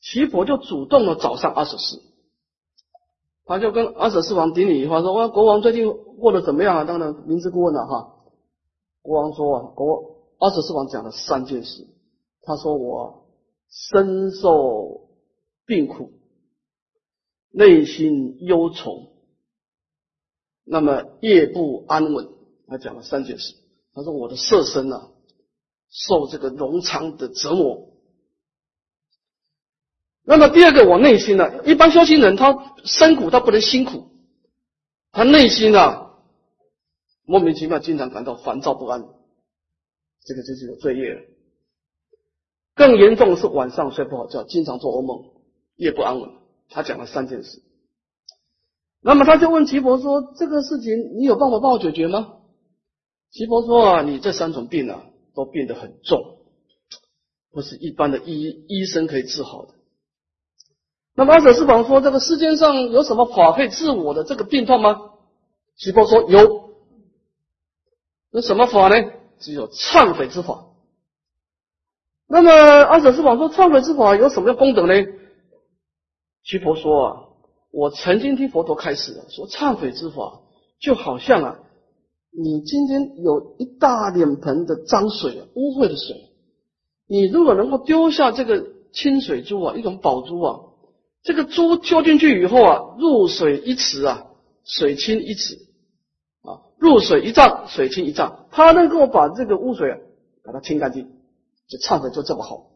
[0.00, 2.00] 奇婆就主动的找上阿舍斯，
[3.44, 8.14] 他就跟阿舍四王顶礼一话，说：“哇，国王最近过得怎么样啊？”当然明知故问了哈。
[9.02, 11.86] 国王说：“啊，国阿舍四王讲了三件事，
[12.42, 13.26] 他说我
[13.68, 15.08] 深受
[15.66, 16.10] 病苦，
[17.50, 19.08] 内心忧愁，
[20.64, 22.28] 那么夜不安稳。”
[22.68, 23.54] 他讲了三件事，
[23.94, 25.08] 他说我的色身呢。
[25.94, 27.91] 受这个农场的折磨。
[30.24, 34.08] 那么第二个，我内心呢，一般修行人他辛苦，他不能辛苦，
[35.10, 36.12] 他内心啊
[37.24, 39.02] 莫名其妙，经常感到烦躁不安，
[40.24, 41.20] 这个就是有罪业了。
[42.74, 45.30] 更严重的是晚上睡不好觉，经常做噩梦，
[45.76, 46.30] 夜不安稳。
[46.68, 47.62] 他讲了三件事。
[49.00, 52.38] 那么他就问齐伯说：“这个事情你有办法帮我解决吗？”
[53.30, 56.40] 齐伯说：“啊，你这三种病啊。”都变得很重，
[57.52, 59.72] 不是一般的医医生可以治好的。
[61.14, 64.98] 那么阿舍斯宝说：“这个世间上有什么法可以治我的这个病痛吗？”
[65.76, 66.70] 须波说：“有。
[68.30, 69.10] 那什么法呢？
[69.38, 70.68] 只有忏悔之法。
[72.26, 74.94] 那么阿舍斯宝说：“忏悔之法有什么样功德呢？”
[76.44, 77.16] 须婆说：“啊，
[77.70, 80.40] 我曾经听佛陀开始，说忏悔之法
[80.80, 81.58] 就好像啊，
[82.30, 86.30] 你今天有一大脸盆的脏水，污秽的水，
[87.06, 90.60] 你如果能够丢下这个清水珠啊，一种宝珠啊。”
[91.22, 94.26] 这个珠丢进去以后啊，入水一尺啊，
[94.64, 95.54] 水清一尺
[96.42, 98.48] 啊，入水一丈，水清一丈。
[98.50, 99.98] 他能够把这个污水啊，
[100.44, 101.08] 把它清干净，
[101.68, 102.70] 就忏悔就这么好。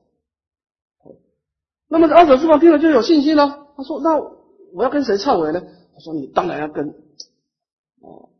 [1.88, 3.68] 那么阿舍师方听了就有信心了。
[3.76, 5.60] 他说：“那我要跟谁忏悔呢？”
[5.94, 6.88] 他说：“你当然要跟
[8.00, 8.30] 哦，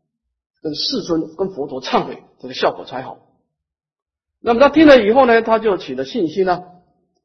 [0.61, 3.19] 跟世尊、跟佛陀忏悔，这个效果才好。”
[4.39, 6.63] 那么他听了以后呢，他就起了信心了。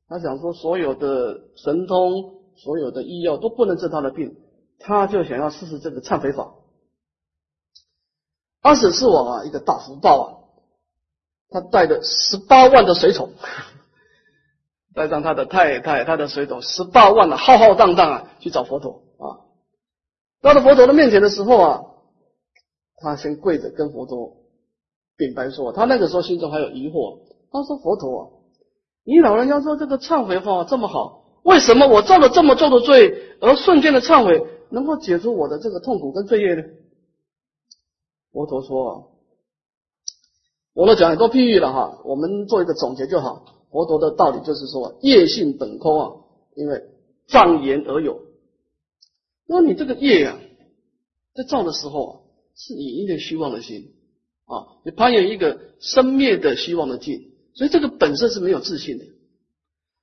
[0.09, 2.42] 他想说，所有的神通。
[2.57, 4.37] 所有的医药都不能治他的病，
[4.79, 6.55] 他就想要试试这个忏悔法。
[8.61, 10.27] 阿舍是王啊，一个大福报啊，
[11.49, 13.33] 他带着十八万的随从，
[14.95, 19.51] 带上他的太太、他的随从十八万的浩浩荡荡啊，去找佛陀啊。
[20.41, 21.85] 到了佛陀的面前的时候啊，
[22.97, 24.37] 他先跪着跟佛陀
[25.17, 27.19] 禀白说，他那个时候心中还有疑惑，
[27.51, 28.23] 他说：“佛陀啊，
[29.05, 36.63] 你老人家说这个忏悔法这么好。”为什么我造了这么重的罪，而瞬间的忏悔能够解除我的这个痛苦跟罪业呢？
[38.33, 39.13] 佛陀说
[40.73, 43.45] ：“我都讲很多譬喻了哈，我们做一个总结就好。
[43.71, 46.13] 佛陀的道理就是说，业性本空啊，
[46.55, 46.83] 因为
[47.27, 48.21] 障言而有。
[49.47, 50.39] 那你这个业啊，
[51.35, 52.13] 在造的时候啊，
[52.55, 53.93] 是以一个虚妄的心
[54.47, 59.05] 啊，你攀岩一个生灭的虚妄的境，所以这个本身是没有自信的。”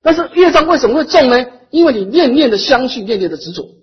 [0.01, 1.59] 但是业障为什么会重呢？
[1.71, 3.75] 因为你念念的相续，念念的执着，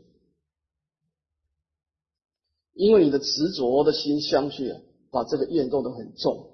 [2.72, 6.50] 因为你的执着的心相续啊，把这个业弄得很重。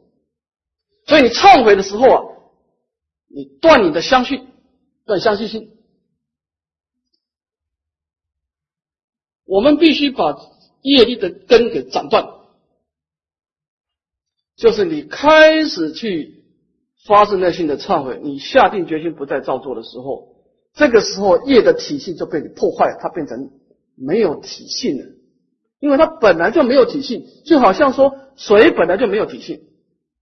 [1.07, 2.23] 所以你忏悔的时候啊，
[3.29, 4.43] 你断你的相续，
[5.07, 5.77] 断相续心。
[9.45, 10.37] 我们必须把
[10.83, 12.27] 业力的根给斩断，
[14.57, 16.42] 就是你开始去。
[17.05, 20.37] 发自内心的忏悔，你下定决心不再照做的时候，
[20.75, 23.51] 这个时候业的体性就被你破坏，它变成
[23.97, 25.05] 没有体性了，
[25.81, 29.63] 因为它本来就没有体性，就好像说水本来就没有体性，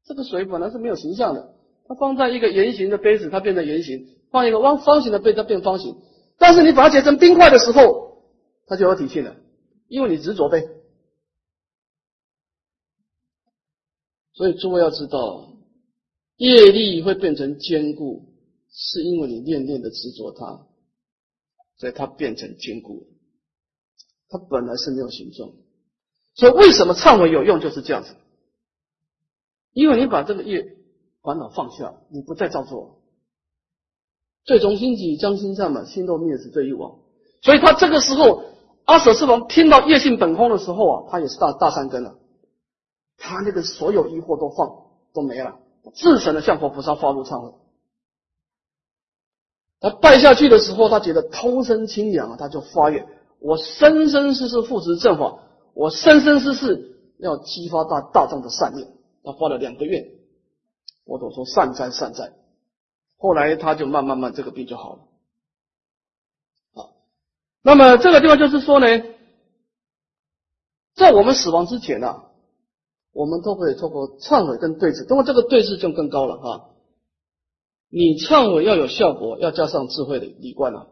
[0.06, 1.54] 这个水本来是没有形象的，
[1.86, 5.96] 它放在一个圆形的杯子，它变成圆形；放一个方方形的杯，它变方形。
[6.38, 8.22] 但是你把它结成冰块的时候，
[8.66, 9.36] 它就有体性了，
[9.88, 10.66] 因为你执着呗。
[14.32, 15.49] 所以诸位要知道。
[16.40, 18.32] 业力会变成坚固，
[18.72, 20.66] 是因为你念念的执着它，
[21.76, 23.06] 所以它变成坚固。
[24.30, 25.52] 它本来是没有形状，
[26.34, 28.16] 所以为什么忏悔有用就是这样子？
[29.74, 30.78] 因为你把这个业
[31.20, 33.02] 烦恼放下，你不再造作，
[34.44, 37.00] 最终心起将心善嘛，心都灭时罪亦亡。
[37.42, 38.44] 所以他这个时候，
[38.86, 42.18] 阿舍世王听到业性本空的时候啊，他也是大大三根了，
[43.18, 45.59] 他那个所有疑惑都放都没了。
[45.94, 47.54] 自诚的向佛菩萨发怒忏悔，
[49.80, 55.38] 他拜下去的时候，他觉得通身清凉啊，他就发愿：我生生世世护持正法，
[55.74, 58.86] 我生生世世要激发大大众的善念。
[59.24, 60.06] 他发了两个愿，
[61.04, 62.32] 我都说善哉善哉。
[63.16, 65.00] 后来他就慢慢慢这个病就好了。
[66.74, 66.88] 啊，
[67.62, 68.86] 那么这个地方就是说呢，
[70.94, 72.29] 在我们死亡之前呢。
[73.12, 76.70] 我们都可以通过忏悔跟对峙，通过这个对峙就更高了哈。
[77.88, 80.86] 你忏悔要有效果，要加上智慧的理观啊。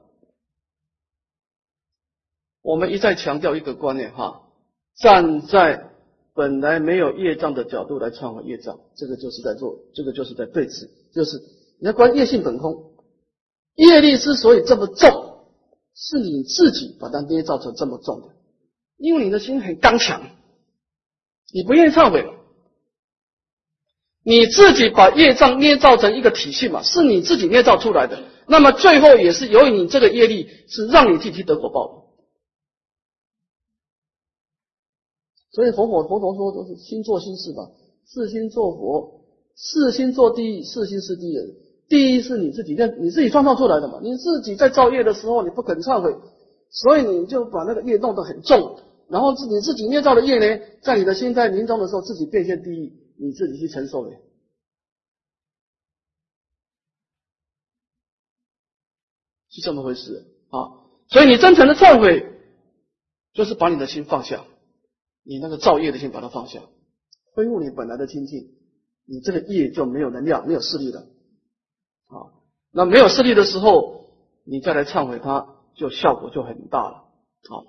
[2.60, 4.42] 我们一再强调一个观念哈，
[4.96, 5.90] 站在
[6.34, 11.38] 本来没有业障的角度来忏悔业障，这个就是在做，这个就是在对峙，就是
[11.78, 12.94] 你要观业性本空，
[13.76, 15.46] 业力之所以这么重，
[15.94, 18.28] 是你自己把它捏造成这么重的，
[18.96, 20.20] 因为你的心很刚强。
[21.52, 22.32] 你不愿意忏悔了，
[24.22, 28.22] 你自己把业障捏造成一个体系嘛，是你自己捏造出来的。
[28.46, 31.98] 那么最后也是由于你这个业力是让你自己得果报的。
[35.52, 37.70] 所以佛佛佛陀说都是心做心事吧，
[38.04, 39.24] 四心做佛，
[39.56, 41.36] 四心做第一，四心是第一。
[41.88, 46.14] 第一是你自己认你自己创造出来的嘛，你自己在造业的时候你不肯忏悔，
[46.70, 48.78] 所以你就把那个业弄得很重。
[49.08, 54.16] 然后自你自己捏造的业呢，在你的心在临终的时候，自己变现地狱，你自己去承受的，
[59.50, 60.84] 是这么回事啊。
[61.08, 62.26] 所以你真诚的忏悔，
[63.32, 64.44] 就是把你的心放下，
[65.22, 66.60] 你那个造业的心把它放下，
[67.32, 68.50] 恢复你本来的清净，
[69.06, 71.00] 你这个业就没有能量，没有势力了。
[72.08, 72.28] 啊，
[72.72, 74.10] 那没有势力的时候，
[74.44, 77.04] 你再来忏悔它，就效果就很大了。
[77.48, 77.64] 好，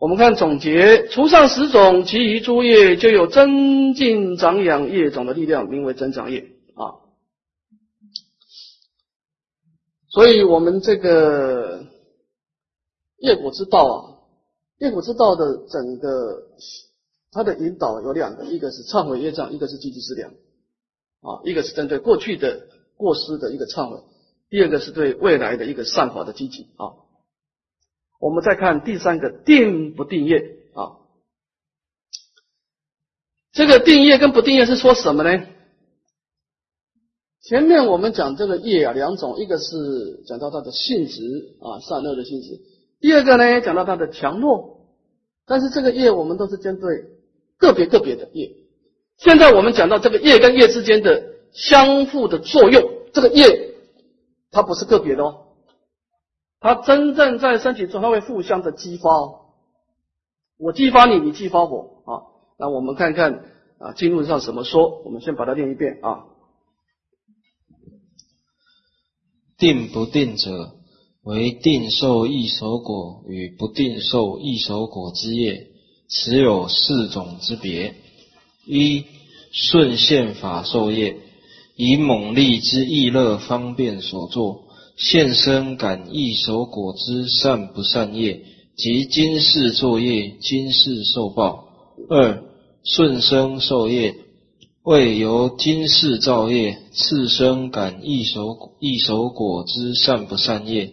[0.00, 6.40] 我们看总结，除上十种，其余诸业就有增进长养业种的力量，名为增长业。
[6.74, 7.04] 啊。
[10.08, 11.84] 所以，我们这个
[13.18, 14.00] 业果之道啊，
[14.78, 16.44] 业果之道的整个
[17.30, 20.30] 它的引导有两个，一个是忏悔业障，一个是积极思量
[21.20, 24.02] 啊，一个是针对过去的过失的一个忏悔，
[24.48, 26.96] 第二个是对未来的一个善法的积极啊。
[28.20, 31.00] 我们再看第三个定不定业啊，
[33.50, 35.46] 这个定业跟不定业是说什么呢？
[37.42, 42.60] 前面我们讲这个业啊，两种，一个是讲到它的性质啊，善恶的性质；
[43.00, 44.76] 第二个呢，讲到它的强弱。
[45.46, 46.88] 但是这个业我们都是针对
[47.56, 48.54] 个别个别的业。
[49.16, 52.82] 现在我们讲到这个业跟业之间的相互的作用，
[53.14, 53.74] 这个业
[54.50, 55.49] 它不是个别的哦，
[56.60, 59.10] 它真正在身体中，它会互相的激发。
[60.58, 62.28] 我激发你，你激发我啊。
[62.58, 63.32] 那我们看看
[63.78, 65.00] 啊，经论上怎么说？
[65.04, 66.26] 我们先把它念一遍啊。
[69.56, 70.74] 定不定者，
[71.22, 75.68] 为定受异熟果与不定受异熟果之业，
[76.08, 77.94] 此有四种之别。
[78.66, 79.06] 一
[79.52, 81.16] 顺现法受业，
[81.74, 84.64] 以猛力之意乐方便所作，
[85.00, 88.42] 现身感异熟果之善不善业，
[88.76, 91.64] 即今世作业，今世受报。
[92.10, 92.42] 二
[92.84, 94.14] 顺生受业。
[94.82, 100.90] 为由今世造业，次生感异熟异熟果之善不善业；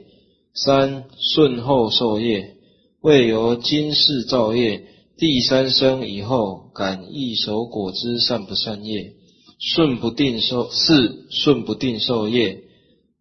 [0.53, 1.03] 三
[1.33, 2.55] 顺后受业，
[3.01, 4.83] 为由今世造业，
[5.17, 9.15] 第三生以后感异熟果之善不善业；
[9.59, 12.63] 顺不定受四顺不定受业，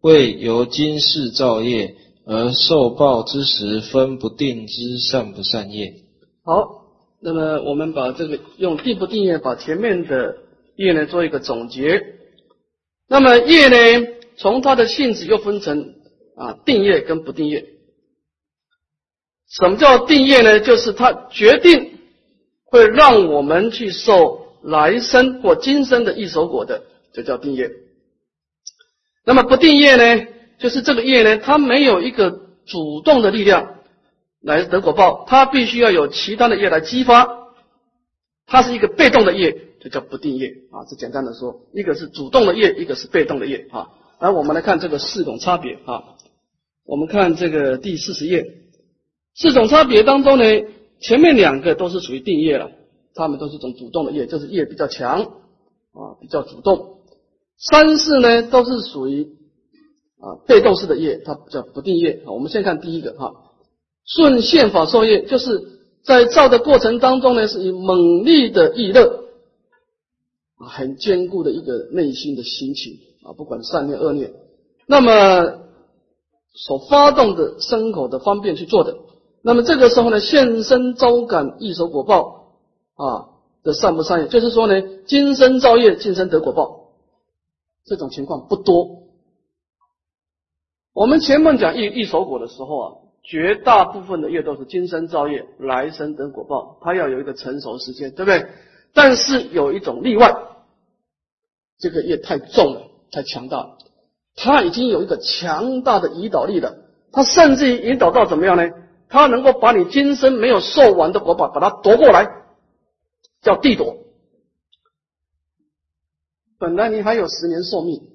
[0.01, 1.95] 为由今世造业
[2.25, 5.93] 而受报之时分不定之善不善业。
[6.43, 6.85] 好，
[7.21, 10.37] 那么我们把这个用定不定业把前面的。
[10.79, 12.03] 业呢，做一个总结。
[13.07, 15.95] 那么业呢，从它的性质又分成
[16.35, 17.65] 啊定业跟不定业。
[19.49, 20.59] 什么叫定业呢？
[20.59, 21.97] 就是它决定
[22.65, 27.71] 会让我们去受来生或今生的一手果的，就叫定业。
[29.27, 30.25] 那么不定业呢，
[30.57, 32.31] 就是这个业呢，它没有一个
[32.65, 33.75] 主动的力量
[34.41, 37.27] 来得果报，它必须要有其他的业来激发，
[38.45, 39.65] 它是一个被动的业。
[39.79, 43.89] 就叫不定业啊，这简单的说，一个是主动的业，一个是被动的业啊。
[44.19, 46.15] 来，我们来看这个四种差别啊。
[46.83, 48.43] 我们看这个第四十页，
[49.35, 50.43] 四种差别当中呢，
[50.99, 52.71] 前面两个都是属于定业了，
[53.13, 56.96] 他们都是种主动的业，就是业比较强啊，比较主动。
[57.57, 59.29] 三世呢都是属于
[60.19, 62.23] 啊被动式的业，它叫不定业。
[62.25, 63.33] 我们先看第一个哈，
[64.05, 69.25] 顺现法受业，就是在造的过程当中呢，是以猛力的意乐。
[70.59, 72.93] 很坚固的一个内心的心情
[73.23, 74.33] 啊，不管善念恶念，
[74.87, 75.59] 那么
[76.55, 78.97] 所发动的牲口的方便去做的，
[79.43, 82.55] 那么这个时候呢，现身招感一手果报
[82.95, 86.86] 啊的善不善业，就是说呢，今生造业，今生得果报，
[87.87, 89.03] 这种情况不多。
[90.93, 98.47] 我们前面讲一一手果的时候啊，绝大部分的业都是今生造业，来生得果报，它要有一个成熟时间，对不对？
[98.93, 100.35] 但是有一种例外，
[101.79, 102.81] 这个业太重了，
[103.11, 103.77] 太强大了，
[104.35, 106.75] 它已经有一个强大的引导力了，
[107.11, 108.69] 它甚至于引导到怎么样呢？
[109.07, 112.27] 它能够把你今生没有受完的果报，把它夺过来，
[113.41, 113.95] 叫地夺。
[116.59, 118.09] 本来你还有十年寿命，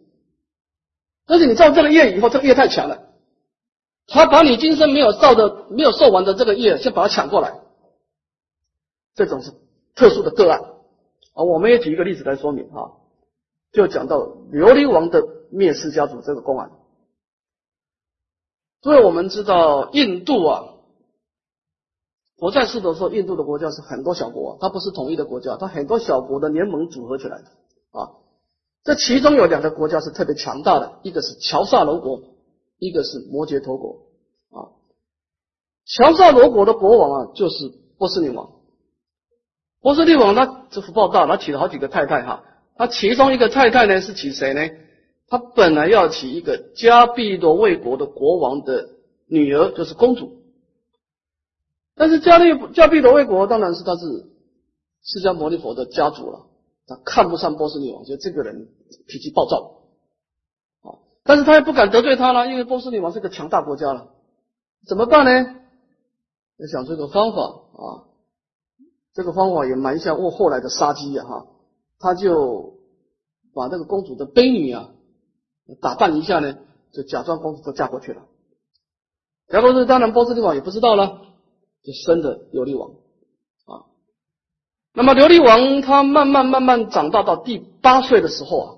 [1.27, 3.09] 但是你造这个业以后，这个业太强了，
[4.07, 7.61] 他把你今生没有造的、没有受完的这个业，先把它抢过来，
[9.15, 9.53] 这种是
[9.95, 10.61] 特殊的个案。
[11.35, 12.93] 啊，我们也举一个例子来说明啊，
[13.73, 14.19] 就讲到
[14.51, 16.71] 琉璃王的灭世家族这个公案。
[18.83, 20.65] 所以我们知道印度啊，
[22.39, 27.45] 佛在世的时候，印度的国家是很多小国，它不是统一的国家，它很多小国的联盟组合起来的
[27.93, 28.11] 啊。
[28.85, 32.21] 这其中有两个国家是特别强大的，一个是乔萨罗国，
[32.79, 34.07] 一个是摩羯陀国
[34.51, 34.75] 啊。
[35.85, 38.51] 乔萨罗国的国王啊，就是波斯女王。
[39.81, 42.45] 波斯匿王他这福报大，他娶了好几个太太哈。
[42.77, 44.69] 他其中一个太太呢是娶谁呢？
[45.29, 48.91] 他本来要娶一个加毕罗卫国的国王的
[49.27, 50.43] 女儿就是公主。
[51.95, 54.07] 但是迦利迦毗罗卫国当然是他是
[55.03, 56.47] 释迦牟尼佛的家族了，
[57.05, 58.69] 看不上波斯女王，觉得这个人
[59.07, 59.83] 脾气暴躁
[60.83, 64.09] 啊，但是他也不敢得罪他了，因为波斯女王是个强大国家了，
[64.87, 65.61] 怎么办呢？
[66.59, 68.05] 要想出一个方法啊，
[69.15, 71.47] 这个方法也埋下我后来的杀机呀哈，
[71.99, 72.75] 他就
[73.55, 74.91] 把那个公主的婢女啊
[75.81, 76.59] 打扮一下呢，
[76.93, 78.23] 就假装公主都嫁过去了，
[79.49, 81.21] 嫁过去当然波斯女王也不知道了。
[81.85, 82.93] 就生的琉璃王，
[85.03, 88.69] 那么琉璃王他慢慢慢慢长大到第八岁的时候啊，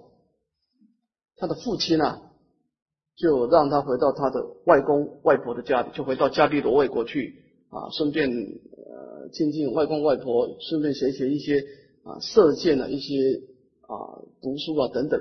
[1.36, 2.18] 他的父亲呢
[3.14, 11.58] 就让他回到他的外公外婆的家里，就回到迦毗罗卫国去啊，顺便呃亲近外公外婆，顺便学学一些
[12.04, 13.42] 啊射箭的一些
[13.82, 13.92] 啊
[14.40, 15.20] 读书啊等等。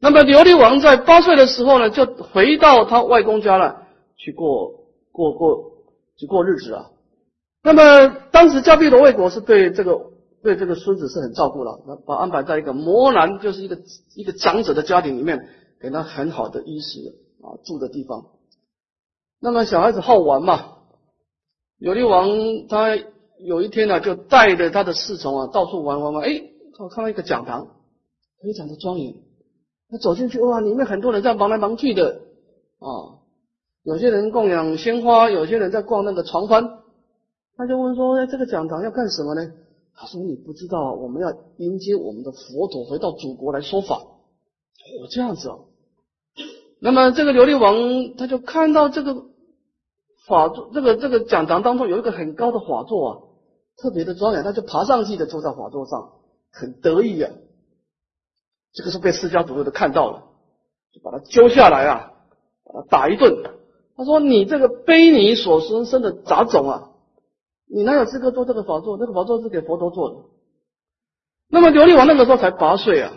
[0.00, 3.86] 那么琉璃王在八岁的时候呢，就回到他外公家了，
[4.18, 5.72] 去过过过。
[6.18, 6.90] 去过日子啊，
[7.68, 10.00] 那么当时迦毗罗卫国是对这个
[10.42, 13.76] 对这个孙子是很照顾了，把安排在一个摩南，就是一个
[14.14, 15.46] 一个长者的家庭里面，
[15.78, 17.00] 给他很好的衣食
[17.42, 18.24] 啊住的地方。
[19.38, 20.78] 那么小孩子好玩嘛，
[21.78, 22.96] 琉璃王他
[23.38, 26.40] 有一天呢，就带着他的侍从啊到处玩玩玩，哎，
[26.78, 27.66] 我看到一个讲堂，
[28.42, 29.14] 非常的庄严。
[29.90, 32.22] 他走进去哇，里面很多人在忙来忙去的
[32.78, 33.20] 啊。
[33.82, 36.78] 有些人供养鲜花，有些人在逛那个床幡。
[37.58, 39.52] 他就问说：“哎，这个讲堂要干什么呢？”
[39.94, 45.66] 他说：“你不知道，我们要迎接我们的佛陀回到祖国来说法。”哦，这样子哦。
[46.80, 49.24] 那么这个琉璃王他就看到这个
[50.28, 53.18] 法座，这个这个讲堂当中有一个很高的法座啊，
[53.76, 56.12] 特别的庄严，他就爬上去的坐在法座上，
[56.52, 57.32] 很得意啊。
[58.72, 60.22] 这个是被释迦牟尼的看到了，
[60.92, 62.12] 就把他揪下来啊，
[62.64, 63.42] 把他打一顿。
[63.96, 66.90] 他说：“你这个卑你所生生的杂种啊，
[67.70, 68.96] 你哪有资格做这个宝座？
[68.96, 70.16] 那个宝座是给佛陀做的。
[71.48, 73.12] 那么琉璃王那个时候才八岁啊。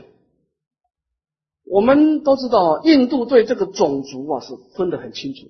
[1.65, 5.47] 我们都知道，印度对这个种族啊是分得很清楚。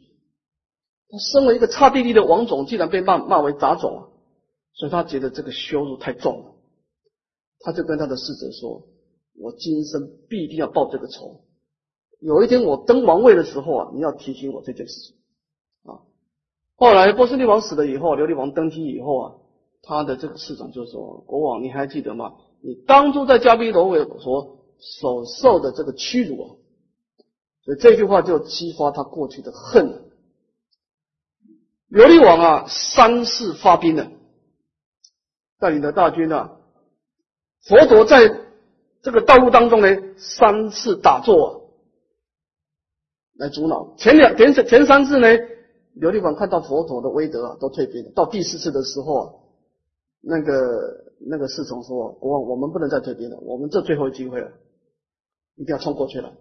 [1.09, 4.01] 他身为一个差弟弟的王种，竟然被骂骂为杂种啊，
[4.73, 6.55] 所以他觉得这个羞辱太重了。
[7.61, 8.83] 他就跟他的侍者说
[9.39, 11.41] ：‘我今生必定要报这个仇。
[12.19, 15.15] 有一天我登王位的时候啊，你要提醒我这件事情。’
[16.81, 19.35] 后来波斯匿王死了以后，琉璃王登基以后啊，
[19.83, 22.33] 他的这个侍从就说：“国王，你还记得吗？
[22.59, 26.49] 你当初在迦毗罗卫所所受的这个屈辱啊！”
[27.63, 30.09] 所以这句话就激发他过去的恨。
[31.91, 34.11] 琉璃王啊，三次发兵了，
[35.59, 36.57] 带领的大军啊，
[37.61, 38.41] 佛陀在
[39.03, 41.49] 这个道路当中呢，三次打坐啊
[43.37, 43.93] 来阻挠。
[43.99, 45.27] 前两前前三次呢？
[45.99, 48.11] 琉璃王看到佛陀的威德啊，都退兵。
[48.13, 49.33] 到第四次的时候啊，
[50.21, 54.51] 那个那个侍从说：“国王，我们不能再退兵了，我们这最后一机会了，
[55.55, 56.31] 一定要冲过去了。”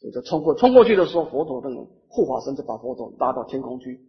[0.00, 4.00] 所以就冲过冲过去的时候，佛陀那种护法神就把佛陀拉到天空去。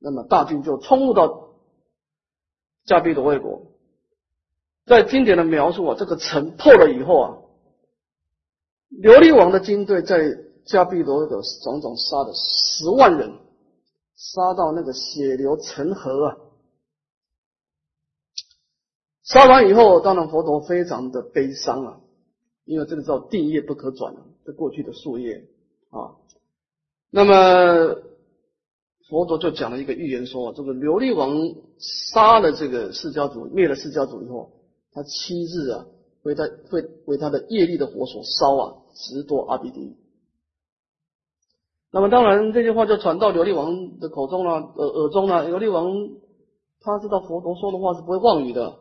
[0.00, 1.50] 那么大军就冲入到
[2.86, 3.62] 迦毗罗卫国。
[4.86, 7.38] 在经典的描述啊，这个城破了以后啊，
[9.02, 10.20] 琉璃王的军队在
[10.66, 13.32] 迦毗罗的种种杀了十万人。
[14.18, 16.36] 杀到那个血流成河啊！
[19.22, 22.00] 杀完以后，当然佛陀非常的悲伤啊，
[22.64, 24.12] 因为这个叫定业不可转
[24.44, 25.46] 这过去的树叶
[25.90, 26.16] 啊。
[27.10, 27.94] 那么
[29.08, 34.50] 佛陀就讲了一个预言，说这个琉璃王杀了这个释迦族，灭了释迦族以后，
[34.90, 35.86] 他七日啊，
[36.24, 39.96] 会他会为他的业力的火所烧啊，直堕阿鼻地狱。
[41.90, 45.48] 那么当然，这句话就传到琉璃王的口中了，耳耳中了。
[45.48, 45.90] 琉璃王
[46.80, 48.76] 他知道佛陀说的话是不会妄语的，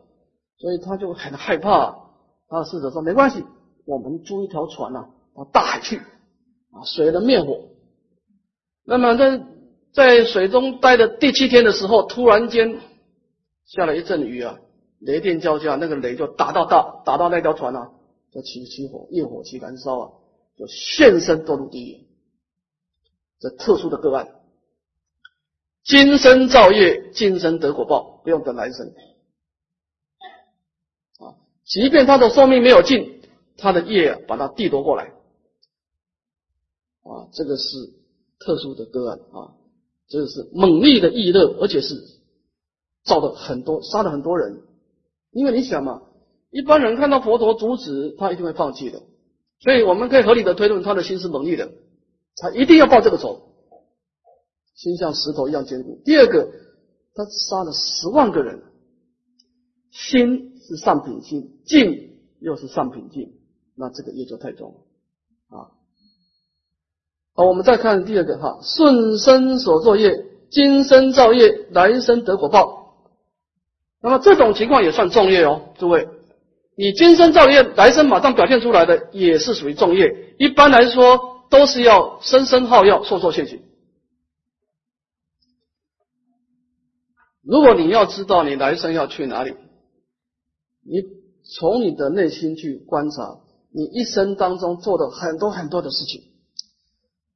[0.58, 1.98] 所以他就很害怕。
[2.50, 3.44] 他的侍者说：“没关系，
[3.86, 7.60] 我们租一条船啊，到大海去啊，水能灭火。”
[8.86, 9.44] 那么在
[9.94, 12.78] 在水中待的第七天的时候，突然间
[13.66, 14.58] 下了一阵雨啊，
[15.00, 17.92] 雷电交加，那个雷就打到大打到那条船啊，
[18.34, 20.10] 就起起火，焰火起燃烧啊，
[20.58, 22.07] 就现身堕入地狱。
[23.40, 24.28] 这特殊的个案，
[25.84, 28.88] 今生造业，今生得果报，不用等来生。
[31.20, 33.22] 啊，即便他的寿命没有尽，
[33.58, 35.14] 他的业把他递夺过来。
[37.04, 37.78] 啊，这个是
[38.40, 39.54] 特殊的个案啊，
[40.08, 41.96] 这个是猛烈的意乐，而且是
[43.06, 44.64] 造的很多，杀了很多人。
[45.32, 46.02] 因为你想嘛，
[46.50, 49.04] 一般人看到佛陀阻止，他一定会放弃的。
[49.60, 51.72] 所以我们可以合理的推论，他的心是猛烈的。
[52.40, 53.42] 他一定要报这个仇，
[54.76, 56.02] 心像石头一样坚固。
[56.06, 56.48] 第二个，
[57.16, 58.62] 他杀了十万个人，
[59.92, 63.34] 心是上品心，静又是上品境，
[63.76, 65.72] 那这个业就太重了啊。
[67.34, 72.78] 好，我们再看第二个哈，顺生所作业，今生造业，来生得果报。
[74.00, 76.08] 那么这种情况也算重业哦，诸位，
[76.76, 80.36] 你今生造业，来生马上表现出来的也是属于重业。
[80.38, 83.62] 一般来说，都是要生生耗药，受受现行。
[87.42, 89.56] 如果你要知道你来生要去哪里，
[90.86, 91.02] 你
[91.44, 93.40] 从你的内心去观察，
[93.72, 96.24] 你一生当中做的很多很多的事情，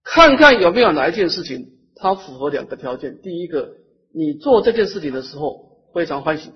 [0.03, 3.77] 看看有没有哪一件事情它符合两个条件：第一个，
[4.13, 6.49] 你做这件事情的时候非常欢喜；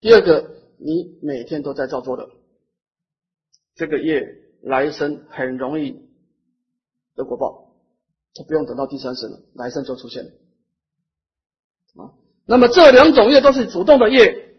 [0.00, 2.28] 第二个，你每天都在照做的，
[3.76, 4.26] 这个业
[4.62, 6.07] 来生很容易
[7.18, 7.74] 得果报，
[8.32, 10.30] 就不用等到第三生了，来生就出现了
[11.96, 12.14] 啊。
[12.46, 14.54] 那么这两种业都是主动的业，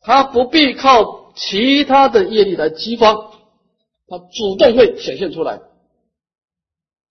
[0.00, 5.60] 它不必靠其他的业力来激发，它主动会显现出来。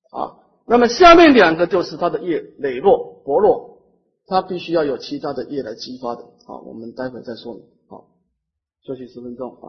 [0.10, 3.78] 啊，那么下面两个就是它的业羸弱薄弱，
[4.26, 6.26] 它必须要有其他的业来激发的。
[6.46, 7.60] 好，我们待会再说。
[7.88, 8.08] 好，
[8.82, 9.68] 休息十分钟啊。